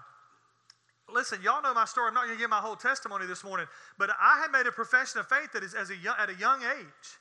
[1.13, 2.09] Listen, y'all know my story.
[2.09, 3.67] I'm not going to give my whole testimony this morning,
[3.99, 6.63] but I had made a profession of faith that is as a at a young
[6.63, 7.19] age.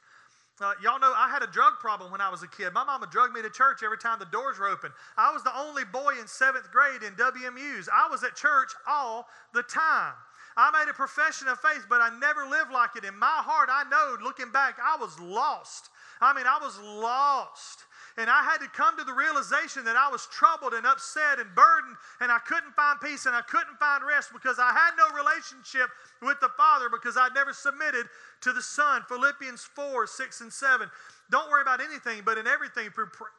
[0.61, 2.73] Uh, y'all know I had a drug problem when I was a kid.
[2.73, 4.91] My mama drugged me to church every time the doors were open.
[5.17, 7.87] I was the only boy in seventh grade in WMUs.
[7.87, 10.13] I was at church all the time.
[10.57, 13.05] I made a profession of faith, but I never lived like it.
[13.05, 15.89] In my heart, I know, looking back, I was lost.
[16.19, 17.85] I mean, I was lost.
[18.19, 21.47] And I had to come to the realization that I was troubled and upset and
[21.55, 25.07] burdened, and I couldn't find peace and I couldn't find rest because I had no
[25.15, 25.87] relationship
[26.21, 28.07] with the Father because I'd never submitted
[28.41, 29.03] to the Son.
[29.07, 30.91] Philippians 4 6 and 7.
[31.31, 32.89] Don't worry about anything, but in everything,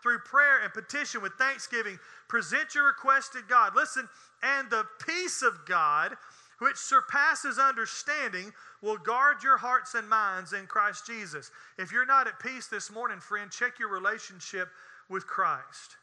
[0.02, 3.76] through prayer and petition with thanksgiving, present your request to God.
[3.76, 4.08] Listen,
[4.42, 6.16] and the peace of God,
[6.60, 11.50] which surpasses understanding, will guard your hearts and minds in Christ Jesus.
[11.78, 14.68] If you're not at peace this morning, friend, check your relationship
[15.08, 15.96] with Christ.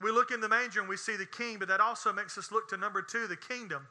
[0.00, 2.52] We look in the manger and we see the king, but that also makes us
[2.52, 3.86] look to number two, the kingdom.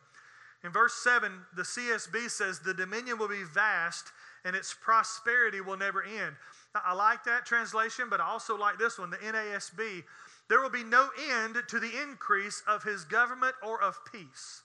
[0.63, 4.11] In verse 7, the CSB says, The dominion will be vast
[4.45, 6.35] and its prosperity will never end.
[6.75, 10.03] Now, I like that translation, but I also like this one, the NASB.
[10.47, 14.61] There will be no end to the increase of his government or of peace.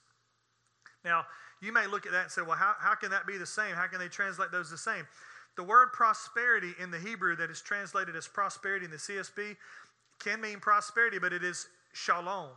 [1.06, 1.24] Now,
[1.62, 3.74] you may look at that and say, well, how, how can that be the same?
[3.76, 5.06] How can they translate those the same?
[5.56, 9.56] The word prosperity in the Hebrew that is translated as prosperity in the CSB
[10.18, 12.50] can mean prosperity, but it is shalom.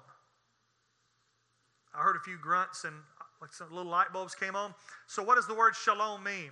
[1.95, 2.95] I heard a few grunts and
[3.39, 4.73] like some little light bulbs came on.
[5.07, 6.49] So, what does the word shalom mean?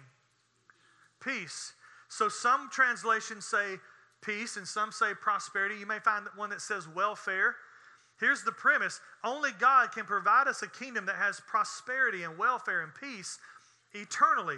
[1.20, 1.74] Peace.
[2.08, 3.76] So, some translations say
[4.22, 5.76] peace and some say prosperity.
[5.76, 7.56] You may find one that says welfare.
[8.20, 12.82] Here's the premise only God can provide us a kingdom that has prosperity and welfare
[12.82, 13.40] and peace
[13.94, 14.58] eternally.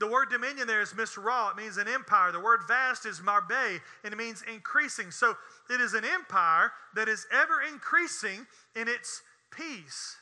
[0.00, 2.32] The word dominion there is misra, it means an empire.
[2.32, 5.10] The word vast is marbe, and it means increasing.
[5.12, 5.34] So
[5.70, 10.16] it is an empire that is ever increasing in its peace.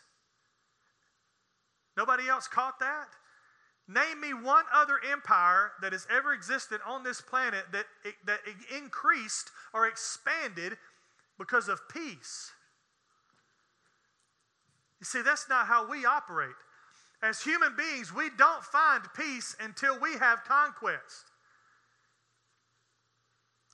[1.96, 3.08] Nobody else caught that?
[3.88, 7.86] Name me one other empire that has ever existed on this planet that,
[8.26, 8.40] that
[8.74, 10.76] increased or expanded
[11.42, 12.52] because of peace.
[15.00, 16.54] You see, that's not how we operate.
[17.22, 21.32] As human beings, we don't find peace until we have conquest.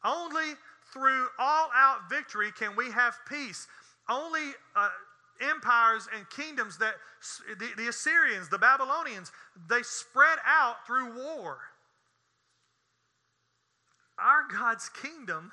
[0.03, 0.55] Only
[0.93, 3.67] through all out victory can we have peace.
[4.09, 4.89] Only uh,
[5.43, 6.95] empires and kingdoms that
[7.59, 9.31] the, the Assyrians, the Babylonians,
[9.69, 11.59] they spread out through war.
[14.19, 15.53] Our God's kingdom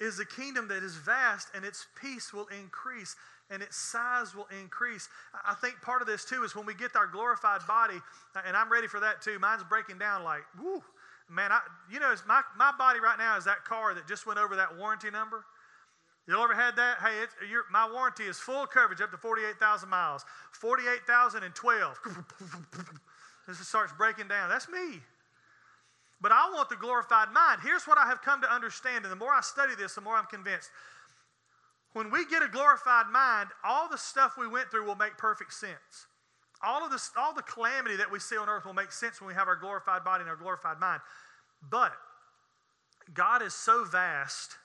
[0.00, 3.16] is a kingdom that is vast and its peace will increase
[3.50, 5.08] and its size will increase.
[5.46, 8.00] I think part of this too is when we get our glorified body,
[8.34, 9.38] uh, and I'm ready for that too.
[9.38, 10.82] Mine's breaking down like, whoo,
[11.30, 14.38] man, I, you know, my, my body right now is that car that just went
[14.38, 15.44] over that warranty number.
[16.28, 16.98] You ever had that?
[16.98, 17.24] Hey,
[17.70, 20.24] my warranty is full coverage up to 48,000 miles.
[20.52, 22.00] 48,012.
[23.46, 24.48] this starts breaking down.
[24.48, 25.00] That's me.
[26.20, 27.60] But I want the glorified mind.
[27.62, 30.14] Here's what I have come to understand, and the more I study this, the more
[30.14, 30.70] I'm convinced.
[31.92, 35.52] When we get a glorified mind, all the stuff we went through will make perfect
[35.52, 36.06] sense.
[36.62, 39.28] All of this, all the calamity that we see on earth will make sense when
[39.28, 41.00] we have our glorified body and our glorified mind.
[41.70, 41.92] But
[43.12, 44.56] God is so vast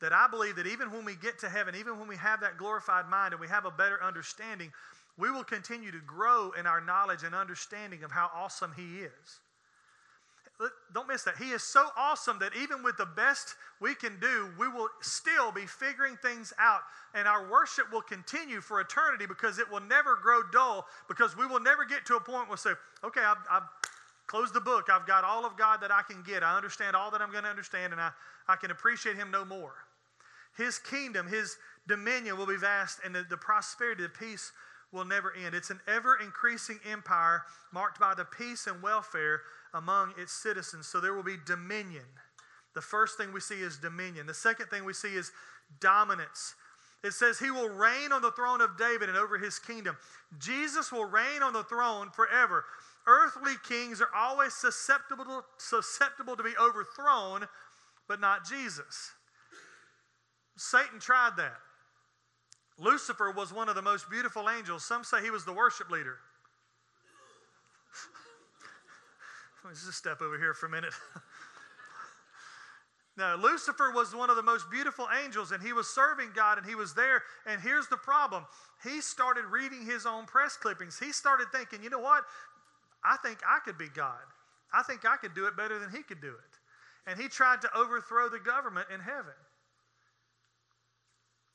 [0.00, 2.56] that I believe that even when we get to heaven, even when we have that
[2.56, 4.72] glorified mind and we have a better understanding,
[5.16, 9.40] we will continue to grow in our knowledge and understanding of how awesome He is.
[10.92, 11.36] Don't miss that.
[11.38, 15.50] He is so awesome that even with the best we can do, we will still
[15.50, 16.80] be figuring things out.
[17.14, 21.46] And our worship will continue for eternity because it will never grow dull, because we
[21.46, 22.70] will never get to a point where we say,
[23.02, 23.62] okay, I've, I've
[24.26, 24.88] closed the book.
[24.92, 26.42] I've got all of God that I can get.
[26.42, 28.10] I understand all that I'm going to understand, and I,
[28.46, 29.72] I can appreciate Him no more.
[30.56, 31.56] His kingdom, His
[31.88, 34.52] dominion will be vast, and the, the prosperity, the peace
[34.92, 35.54] will never end.
[35.54, 39.42] It's an ever increasing empire marked by the peace and welfare
[39.74, 40.86] among its citizens.
[40.86, 42.04] So there will be dominion.
[42.74, 44.26] The first thing we see is dominion.
[44.26, 45.32] The second thing we see is
[45.80, 46.54] dominance.
[47.02, 49.96] It says he will reign on the throne of David and over his kingdom.
[50.38, 52.64] Jesus will reign on the throne forever.
[53.06, 57.46] Earthly kings are always susceptible to, susceptible to be overthrown,
[58.06, 59.12] but not Jesus.
[60.56, 61.56] Satan tried that.
[62.80, 64.84] Lucifer was one of the most beautiful angels.
[64.84, 66.16] Some say he was the worship leader.
[69.62, 70.94] Let me just step over here for a minute.
[73.18, 76.66] now, Lucifer was one of the most beautiful angels, and he was serving God, and
[76.66, 77.22] he was there.
[77.46, 78.46] And here's the problem
[78.82, 80.98] he started reading his own press clippings.
[80.98, 82.24] He started thinking, you know what?
[83.04, 84.24] I think I could be God.
[84.72, 86.58] I think I could do it better than he could do it.
[87.06, 89.34] And he tried to overthrow the government in heaven.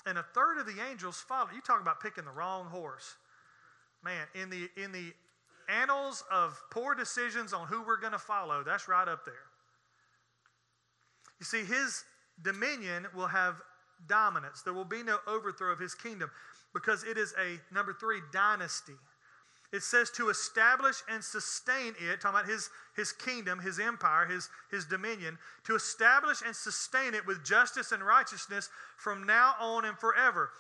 [0.06, 1.50] And a third of the angels followed.
[1.56, 3.16] You talk about picking the wrong horse.
[4.04, 5.14] Man, in the in the
[5.68, 9.34] annals of poor decisions on who we're going to follow, that's right up there.
[11.40, 12.04] You see, his
[12.44, 13.56] dominion will have
[14.08, 14.62] dominance.
[14.62, 16.30] There will be no overthrow of his kingdom
[16.74, 18.94] because it is a, number three, dynasty.
[19.76, 24.50] It says to establish and sustain it, talking about his, his kingdom, his empire, his,
[24.72, 29.98] his dominion, to establish and sustain it with justice and righteousness from now on and
[29.98, 30.52] forever.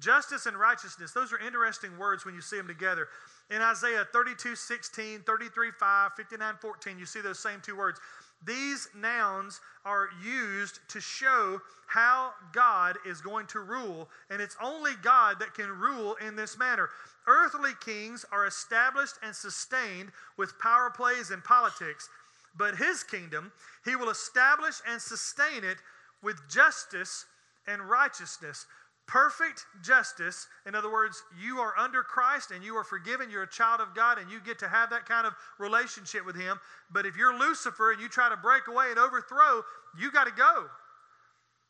[0.00, 3.08] Justice and righteousness, those are interesting words when you see them together.
[3.50, 8.00] In Isaiah 32 16, 33 5, 59 14, you see those same two words.
[8.44, 14.92] These nouns are used to show how God is going to rule, and it's only
[15.02, 16.88] God that can rule in this manner.
[17.26, 22.08] Earthly kings are established and sustained with power plays and politics,
[22.56, 23.52] but his kingdom,
[23.84, 25.78] he will establish and sustain it
[26.22, 27.26] with justice
[27.66, 28.66] and righteousness
[29.06, 30.46] perfect justice.
[30.66, 33.30] In other words, you are under Christ and you are forgiven.
[33.30, 36.36] You're a child of God and you get to have that kind of relationship with
[36.36, 36.58] Him.
[36.90, 39.62] But if you're Lucifer and you try to break away and overthrow,
[39.98, 40.66] you got to go.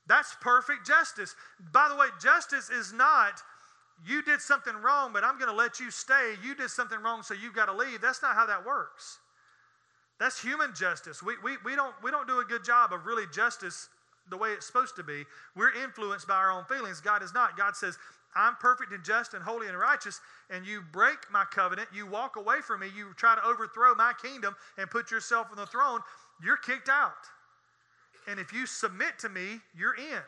[0.06, 1.34] That's perfect justice.
[1.72, 3.40] By the way, justice is not
[4.06, 6.34] you did something wrong, but I'm going to let you stay.
[6.42, 8.00] You did something wrong, so you've got to leave.
[8.00, 9.18] That's not how that works.
[10.18, 11.22] That's human justice.
[11.22, 13.88] We, we, we, don't, we don't do a good job of really justice
[14.32, 15.24] the way it's supposed to be.
[15.54, 17.00] We're influenced by our own feelings.
[17.00, 17.56] God is not.
[17.56, 17.96] God says,
[18.34, 22.36] I'm perfect and just and holy and righteous, and you break my covenant, you walk
[22.36, 26.00] away from me, you try to overthrow my kingdom and put yourself on the throne,
[26.42, 27.12] you're kicked out.
[28.26, 30.22] And if you submit to me, you're in.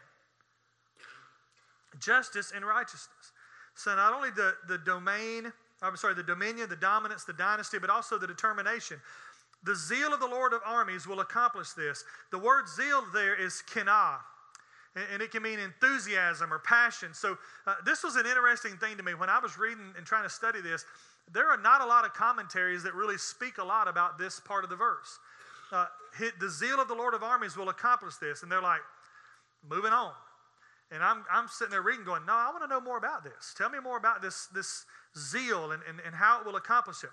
[1.98, 3.32] Justice and righteousness.
[3.74, 7.90] So not only the, the domain, I'm sorry, the dominion, the dominance, the dynasty, but
[7.90, 9.00] also the determination.
[9.64, 12.04] The zeal of the Lord of armies will accomplish this.
[12.30, 14.18] The word zeal there is kinah,
[15.12, 17.14] and it can mean enthusiasm or passion.
[17.14, 19.14] So, uh, this was an interesting thing to me.
[19.14, 20.84] When I was reading and trying to study this,
[21.32, 24.64] there are not a lot of commentaries that really speak a lot about this part
[24.64, 25.18] of the verse.
[25.72, 25.86] Uh,
[26.38, 28.42] the zeal of the Lord of armies will accomplish this.
[28.42, 28.82] And they're like,
[29.68, 30.12] moving on.
[30.90, 33.54] And I'm, I'm sitting there reading, going, No, I want to know more about this.
[33.56, 34.84] Tell me more about this, this
[35.18, 37.10] zeal and, and, and how it will accomplish it.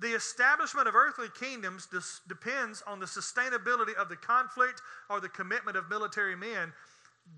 [0.00, 1.88] The establishment of earthly kingdoms
[2.28, 6.72] depends on the sustainability of the conflict or the commitment of military men.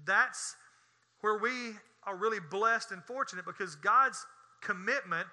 [0.06, 0.56] That's
[1.20, 1.72] where we
[2.04, 4.24] are really blessed and fortunate because God's
[4.62, 5.26] commitment,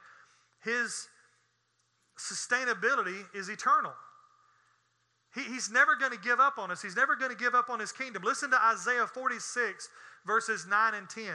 [0.64, 1.08] His
[2.18, 3.94] sustainability is eternal.
[5.34, 6.82] He, he's never going to give up on us.
[6.82, 8.24] He's never going to give up on his kingdom.
[8.24, 9.90] Listen to Isaiah 46,
[10.26, 11.26] verses 9 and 10.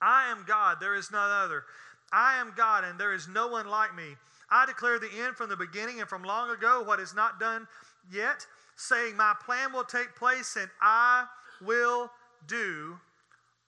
[0.00, 1.64] I am God, there is none other.
[2.12, 4.16] I am God, and there is no one like me.
[4.50, 7.66] I declare the end from the beginning and from long ago, what is not done
[8.12, 11.26] yet, saying, My plan will take place, and I
[11.60, 12.10] will
[12.46, 12.98] do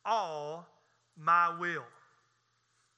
[0.05, 0.67] all
[1.17, 1.85] my will.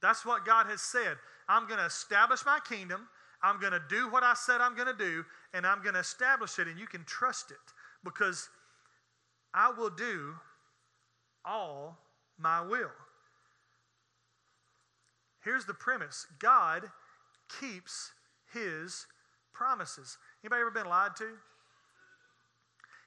[0.03, 1.17] That's what God has said.
[1.49, 3.09] I'm going to establish my kingdom.
[3.43, 6.01] I'm going to do what I said I'm going to do, and I'm going to
[6.01, 7.57] establish it, and you can trust it
[8.05, 8.49] because
[9.55, 10.35] I will do
[11.45, 11.99] all
[12.39, 12.91] my will.
[15.45, 16.91] Here's the premise God
[17.61, 18.12] keeps
[18.53, 19.07] his
[19.53, 20.18] promises.
[20.45, 21.28] Anybody ever been lied to?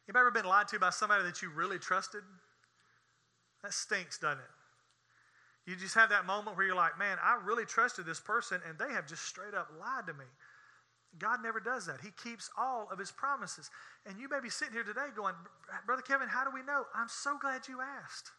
[0.08, 2.24] Anybody ever been lied to by somebody that you really trusted?
[3.64, 4.52] That stinks, doesn't it?
[5.66, 8.78] You just have that moment where you're like, man, I really trusted this person and
[8.78, 10.26] they have just straight up lied to me.
[11.20, 12.02] God never does that.
[12.02, 13.70] He keeps all of his promises.
[14.06, 15.36] And you may be sitting here today going,
[15.86, 16.84] Brother Kevin, how do we know?
[16.94, 18.32] I'm so glad you asked.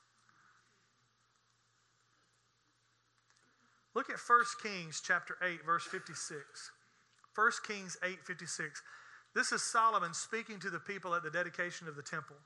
[3.94, 6.70] Look at 1 Kings chapter 8, verse 56.
[7.34, 8.82] 1 Kings 8, 56.
[9.34, 12.36] This is Solomon speaking to the people at the dedication of the temple.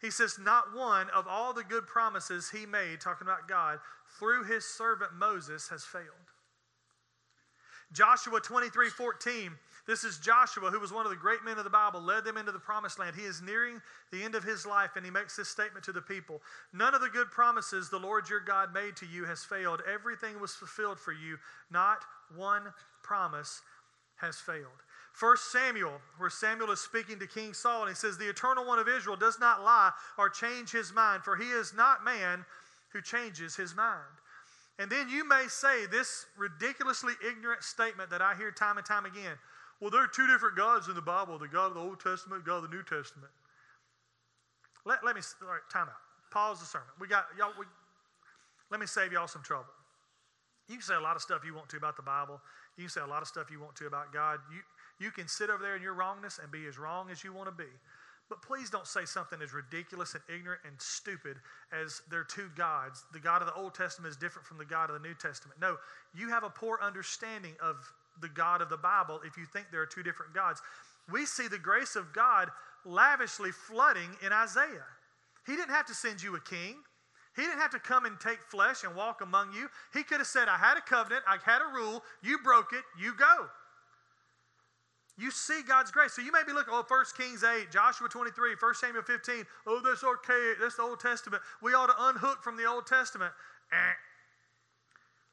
[0.00, 3.78] He says, Not one of all the good promises he made, talking about God,
[4.18, 6.31] through his servant Moses has failed.
[7.92, 9.52] Joshua 23 14.
[9.84, 12.36] This is Joshua, who was one of the great men of the Bible, led them
[12.36, 13.16] into the promised land.
[13.16, 13.82] He is nearing
[14.12, 16.40] the end of his life, and he makes this statement to the people
[16.72, 19.82] None of the good promises the Lord your God made to you has failed.
[19.92, 21.38] Everything was fulfilled for you.
[21.70, 21.98] Not
[22.36, 22.62] one
[23.02, 23.60] promise
[24.16, 24.66] has failed.
[25.12, 28.78] First Samuel, where Samuel is speaking to King Saul, and he says, The eternal one
[28.78, 32.46] of Israel does not lie or change his mind, for he is not man
[32.92, 34.00] who changes his mind.
[34.78, 39.04] And then you may say this ridiculously ignorant statement that I hear time and time
[39.04, 39.36] again.
[39.80, 42.44] Well, there are two different gods in the Bible the God of the Old Testament,
[42.44, 43.32] God of the New Testament.
[44.84, 46.00] Let, let me, all right, time out.
[46.30, 46.88] Pause the sermon.
[46.98, 47.66] We got, y'all, we,
[48.70, 49.70] let me save y'all some trouble.
[50.68, 52.40] You can say a lot of stuff you want to about the Bible.
[52.76, 54.40] You can say a lot of stuff you want to about God.
[54.50, 54.60] You,
[54.98, 57.48] you can sit over there in your wrongness and be as wrong as you want
[57.48, 57.70] to be.
[58.32, 61.36] But please don't say something as ridiculous and ignorant and stupid
[61.70, 63.04] as there are two gods.
[63.12, 65.60] The God of the Old Testament is different from the God of the New Testament.
[65.60, 65.76] No,
[66.14, 67.76] you have a poor understanding of
[68.22, 70.62] the God of the Bible if you think there are two different gods.
[71.12, 72.48] We see the grace of God
[72.86, 74.88] lavishly flooding in Isaiah.
[75.46, 76.76] He didn't have to send you a king.
[77.36, 79.68] He didn't have to come and take flesh and walk among you.
[79.92, 82.84] He could have said, I had a covenant, I had a rule, you broke it,
[82.98, 83.48] you go.
[85.18, 86.14] You see God's grace.
[86.14, 89.44] So you may be looking, oh, 1 Kings 8, Joshua 23, 1 Samuel 15.
[89.66, 90.58] Oh, that's archaic.
[90.60, 91.42] That's the Old Testament.
[91.62, 93.32] We ought to unhook from the Old Testament.
[93.72, 93.76] Eh.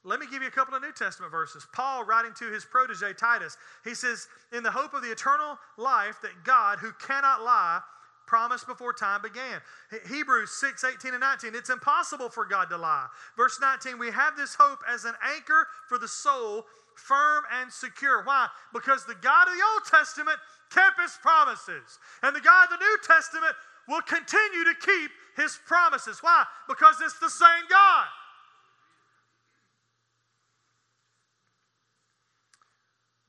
[0.03, 1.67] Let me give you a couple of New Testament verses.
[1.73, 6.15] Paul, writing to his protege Titus, he says, In the hope of the eternal life
[6.21, 7.81] that God, who cannot lie,
[8.29, 9.59] promised before time began.
[10.07, 11.55] Hebrews 6, 18 and 19.
[11.55, 13.07] It's impossible for God to lie.
[13.35, 16.65] Verse 19, we have this hope as an anchor for the soul
[16.99, 18.23] firm and secure.
[18.23, 18.47] Why?
[18.73, 20.37] Because the God of the Old Testament
[20.69, 21.97] kept his promises.
[22.21, 23.55] And the God of the New Testament
[23.87, 26.19] will continue to keep his promises.
[26.21, 26.43] Why?
[26.67, 28.05] Because it's the same God.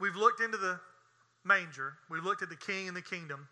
[0.00, 0.80] We've looked into the
[1.44, 3.48] manger, we've looked at the king and the kingdom,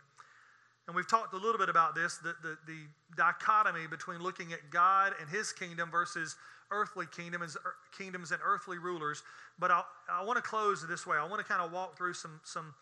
[0.89, 2.79] and we've talked a little bit about this the, the, the
[3.17, 6.35] dichotomy between looking at God and his kingdom versus
[6.71, 9.23] earthly kingdom kingdoms, er, kingdoms and earthly rulers.
[9.59, 11.17] But I, I want to close this way.
[11.17, 12.75] I want to kind of walk through some, some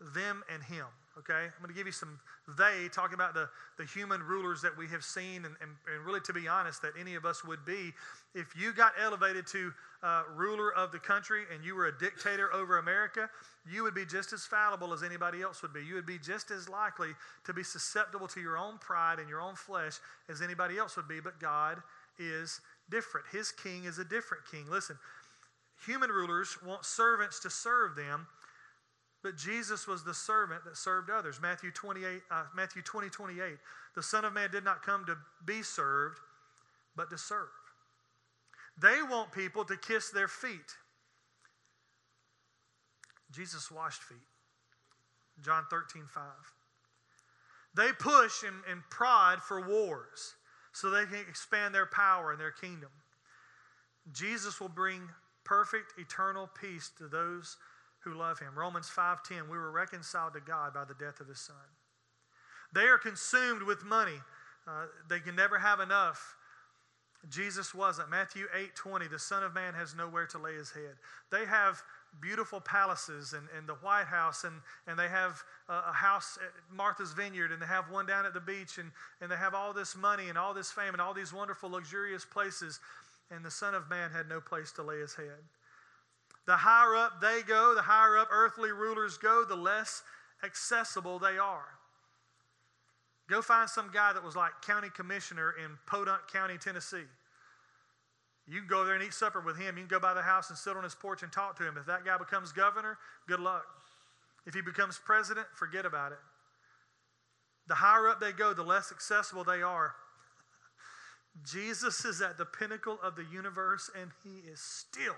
[0.00, 0.86] them and him.
[1.18, 1.32] Okay?
[1.32, 2.18] I'm going to give you some
[2.58, 6.20] they, talking about the, the human rulers that we have seen, and, and, and really,
[6.22, 7.92] to be honest, that any of us would be.
[8.34, 9.72] If you got elevated to
[10.02, 13.30] uh, ruler of the country and you were a dictator over America,
[13.70, 15.82] you would be just as fallible as anybody else would be.
[15.82, 17.10] You would be just as likely
[17.46, 19.94] to be susceptible to your own pride and your own flesh
[20.28, 21.78] as anybody else would be, but God
[22.18, 23.26] is different.
[23.32, 24.66] His king is a different king.
[24.70, 24.98] Listen,
[25.86, 28.26] human rulers want servants to serve them,
[29.24, 31.40] but Jesus was the servant that served others.
[31.40, 33.56] Matthew 28, uh, Matthew 20, 28.
[33.96, 35.16] The Son of Man did not come to
[35.46, 36.18] be served,
[36.94, 37.48] but to serve.
[38.78, 40.76] They want people to kiss their feet.
[43.32, 44.18] Jesus washed feet.
[45.42, 46.22] John 13, 5.
[47.74, 50.34] They push in, in pride for wars
[50.72, 52.90] so they can expand their power and their kingdom.
[54.12, 55.08] Jesus will bring
[55.44, 57.56] perfect eternal peace to those
[58.04, 58.58] who love him.
[58.58, 61.56] Romans 5:10 we were reconciled to God by the death of his son.
[62.72, 64.20] They are consumed with money.
[64.66, 66.36] Uh, they can never have enough.
[67.28, 68.10] Jesus wasn't.
[68.10, 70.96] Matthew 8:20 the son of man has nowhere to lay his head.
[71.30, 71.82] They have
[72.20, 77.12] beautiful palaces and, and the White House, and, and they have a, house at Martha's
[77.12, 78.90] Vineyard, and they have one down at the beach, and,
[79.20, 82.24] and they have all this money and all this fame and all these wonderful, luxurious
[82.24, 82.80] places,
[83.30, 85.42] and the Son of Man had no place to lay his head.
[86.46, 90.02] The higher up they go, the higher up earthly rulers go, the less
[90.42, 91.68] accessible they are.
[93.28, 97.04] Go find some guy that was like county commissioner in Podunk County, Tennessee.
[98.46, 99.76] You can go there and eat supper with him.
[99.78, 101.78] You can go by the house and sit on his porch and talk to him.
[101.78, 103.64] If that guy becomes governor, good luck.
[104.46, 106.18] If he becomes president, forget about it.
[107.66, 109.94] The higher up they go, the less accessible they are.
[111.50, 115.16] Jesus is at the pinnacle of the universe, and he is still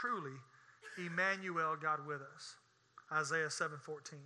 [0.00, 0.38] truly
[0.98, 2.56] Emmanuel, God with us.
[3.12, 4.18] Isaiah 7:14.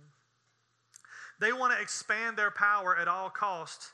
[1.39, 3.91] They want to expand their power at all costs,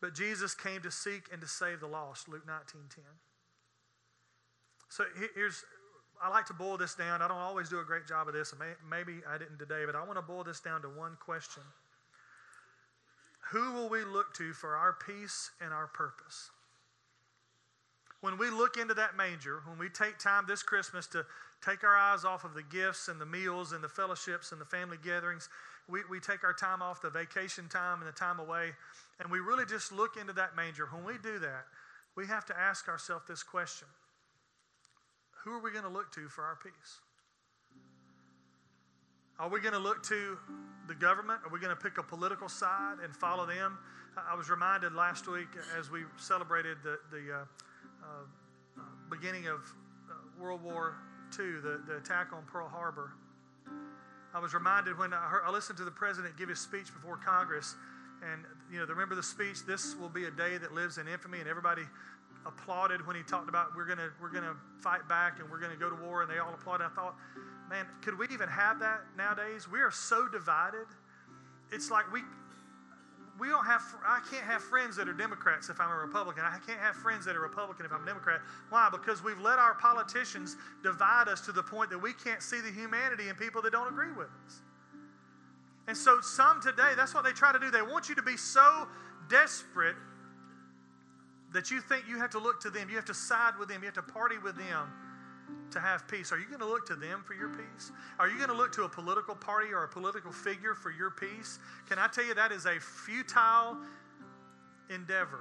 [0.00, 2.28] but Jesus came to seek and to save the lost.
[2.28, 3.20] Luke 19:10.
[4.88, 5.04] So
[5.34, 5.64] here's
[6.20, 7.20] I like to boil this down.
[7.20, 8.54] I don't always do a great job of this,
[8.88, 11.64] maybe I didn't today, but I want to boil this down to one question.
[13.50, 16.50] Who will we look to for our peace and our purpose?
[18.22, 21.26] When we look into that manger, when we take time this Christmas to
[21.60, 24.64] take our eyes off of the gifts and the meals and the fellowships and the
[24.64, 25.48] family gatherings,
[25.88, 28.70] we, we take our time off the vacation time and the time away,
[29.18, 30.86] and we really just look into that manger.
[30.86, 31.64] When we do that,
[32.14, 33.88] we have to ask ourselves this question
[35.44, 37.00] who are we going to look to for our peace?
[39.40, 40.38] Are we going to look to
[40.86, 41.40] the government?
[41.44, 43.78] Are we going to pick a political side and follow them?
[44.16, 47.44] I was reminded last week as we celebrated the, the uh,
[49.12, 49.60] beginning of
[50.10, 50.96] uh, World War
[51.38, 53.12] II, the, the attack on Pearl Harbor.
[54.34, 57.18] I was reminded when I, heard, I listened to the president give his speech before
[57.18, 57.76] Congress,
[58.22, 58.42] and
[58.72, 59.66] you know, remember the speech.
[59.66, 61.82] This will be a day that lives in infamy, and everybody
[62.46, 65.90] applauded when he talked about we're gonna we're gonna fight back and we're gonna go
[65.90, 66.84] to war, and they all applauded.
[66.84, 67.14] I thought,
[67.68, 69.68] man, could we even have that nowadays?
[69.70, 70.86] We are so divided.
[71.70, 72.22] It's like we
[73.38, 76.44] we don't have I can't have friends that are Democrats if I'm a Republican.
[76.44, 78.40] I can't have friends that are Republican if I'm a Democrat.
[78.68, 78.88] Why?
[78.90, 82.70] Because we've let our politicians divide us to the point that we can't see the
[82.70, 84.60] humanity in people that don't agree with us.
[85.88, 87.70] And so some today, that's what they try to do.
[87.70, 88.86] They want you to be so
[89.28, 89.96] desperate
[91.52, 93.82] that you think you have to look to them, you have to side with them,
[93.82, 94.90] you have to party with them
[95.70, 96.32] to have peace.
[96.32, 97.90] Are you going to look to them for your peace?
[98.18, 101.10] Are you going to look to a political party or a political figure for your
[101.10, 101.58] peace?
[101.88, 103.78] Can I tell you that is a futile
[104.90, 105.40] endeavor?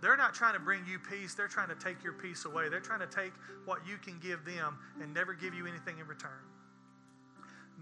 [0.00, 2.68] They're not trying to bring you peace, they're trying to take your peace away.
[2.68, 3.32] They're trying to take
[3.64, 6.44] what you can give them and never give you anything in return.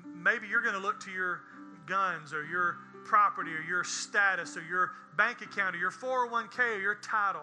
[0.06, 1.40] Maybe you're going to look to your
[1.86, 6.80] guns or your property or your status or your bank account or your 401k or
[6.80, 7.42] your title.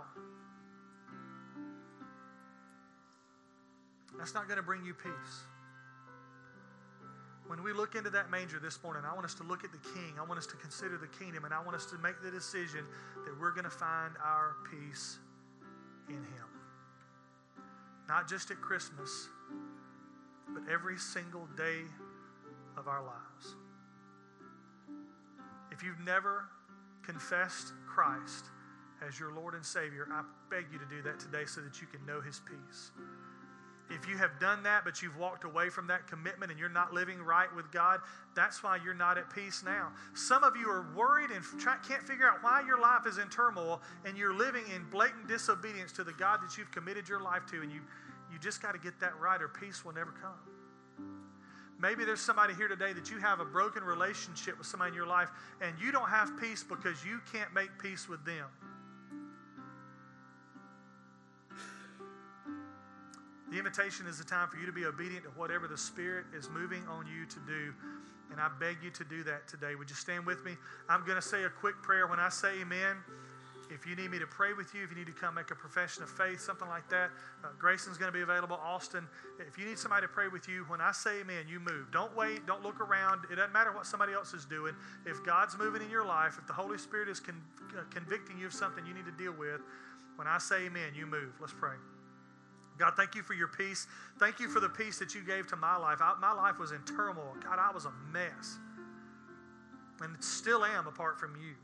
[4.19, 5.43] That's not going to bring you peace.
[7.47, 9.79] When we look into that manger this morning, I want us to look at the
[9.79, 10.13] king.
[10.19, 12.85] I want us to consider the kingdom, and I want us to make the decision
[13.25, 15.17] that we're going to find our peace
[16.09, 16.45] in him.
[18.07, 19.29] Not just at Christmas,
[20.53, 21.81] but every single day
[22.77, 23.55] of our lives.
[25.71, 26.45] If you've never
[27.03, 28.45] confessed Christ
[29.07, 31.87] as your Lord and Savior, I beg you to do that today so that you
[31.87, 32.91] can know His peace.
[33.89, 36.93] If you have done that, but you've walked away from that commitment and you're not
[36.93, 38.01] living right with God,
[38.35, 39.91] that's why you're not at peace now.
[40.13, 43.27] Some of you are worried and try, can't figure out why your life is in
[43.29, 47.45] turmoil and you're living in blatant disobedience to the God that you've committed your life
[47.47, 47.81] to, and you,
[48.31, 51.09] you just got to get that right or peace will never come.
[51.81, 55.07] Maybe there's somebody here today that you have a broken relationship with somebody in your
[55.07, 55.29] life
[55.61, 58.45] and you don't have peace because you can't make peace with them.
[63.51, 66.49] The invitation is the time for you to be obedient to whatever the Spirit is
[66.49, 67.73] moving on you to do.
[68.31, 69.73] And I beg you to do that today.
[69.73, 70.55] Would you stand with me?
[70.87, 72.05] I'm going to say a quick prayer.
[72.05, 72.97] When I say amen,
[73.71, 75.55] if you need me to pray with you, if you need to come make a
[75.55, 77.09] profession of faith, something like that,
[77.43, 78.59] uh, Grayson's going to be available.
[78.63, 79.07] Austin,
[79.39, 81.91] if you need somebody to pray with you, when I say amen, you move.
[81.91, 82.45] Don't wait.
[82.45, 83.25] Don't look around.
[83.31, 84.75] It doesn't matter what somebody else is doing.
[85.05, 87.41] If God's moving in your life, if the Holy Spirit is con-
[87.77, 89.61] uh, convicting you of something you need to deal with,
[90.17, 91.33] when I say amen, you move.
[91.39, 91.75] Let's pray.
[92.79, 93.87] God, thank you for your peace.
[94.19, 95.99] Thank you for the peace that you gave to my life.
[96.01, 97.35] I, my life was in turmoil.
[97.43, 98.57] God, I was a mess.
[100.01, 101.55] And still am apart from you.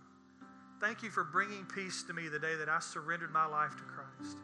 [0.81, 3.83] Thank you for bringing peace to me the day that I surrendered my life to
[3.83, 4.39] Christ.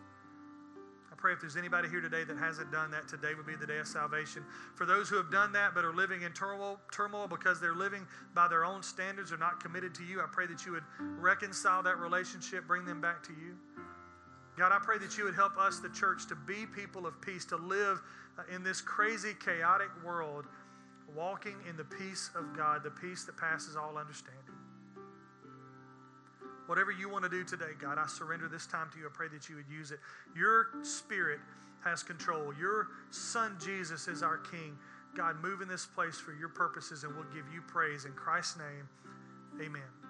[1.11, 3.67] I pray if there's anybody here today that hasn't done that, today would be the
[3.67, 4.43] day of salvation.
[4.75, 8.07] For those who have done that but are living in turmoil, turmoil because they're living
[8.33, 11.83] by their own standards or not committed to you, I pray that you would reconcile
[11.83, 13.57] that relationship, bring them back to you.
[14.61, 17.45] God, I pray that you would help us, the church, to be people of peace,
[17.45, 17.99] to live
[18.37, 20.45] uh, in this crazy, chaotic world,
[21.15, 24.53] walking in the peace of God, the peace that passes all understanding.
[26.67, 29.07] Whatever you want to do today, God, I surrender this time to you.
[29.07, 29.97] I pray that you would use it.
[30.37, 31.39] Your spirit
[31.83, 32.53] has control.
[32.53, 34.77] Your son Jesus is our king.
[35.17, 38.05] God, move in this place for your purposes, and we'll give you praise.
[38.05, 38.87] In Christ's name,
[39.59, 40.00] amen.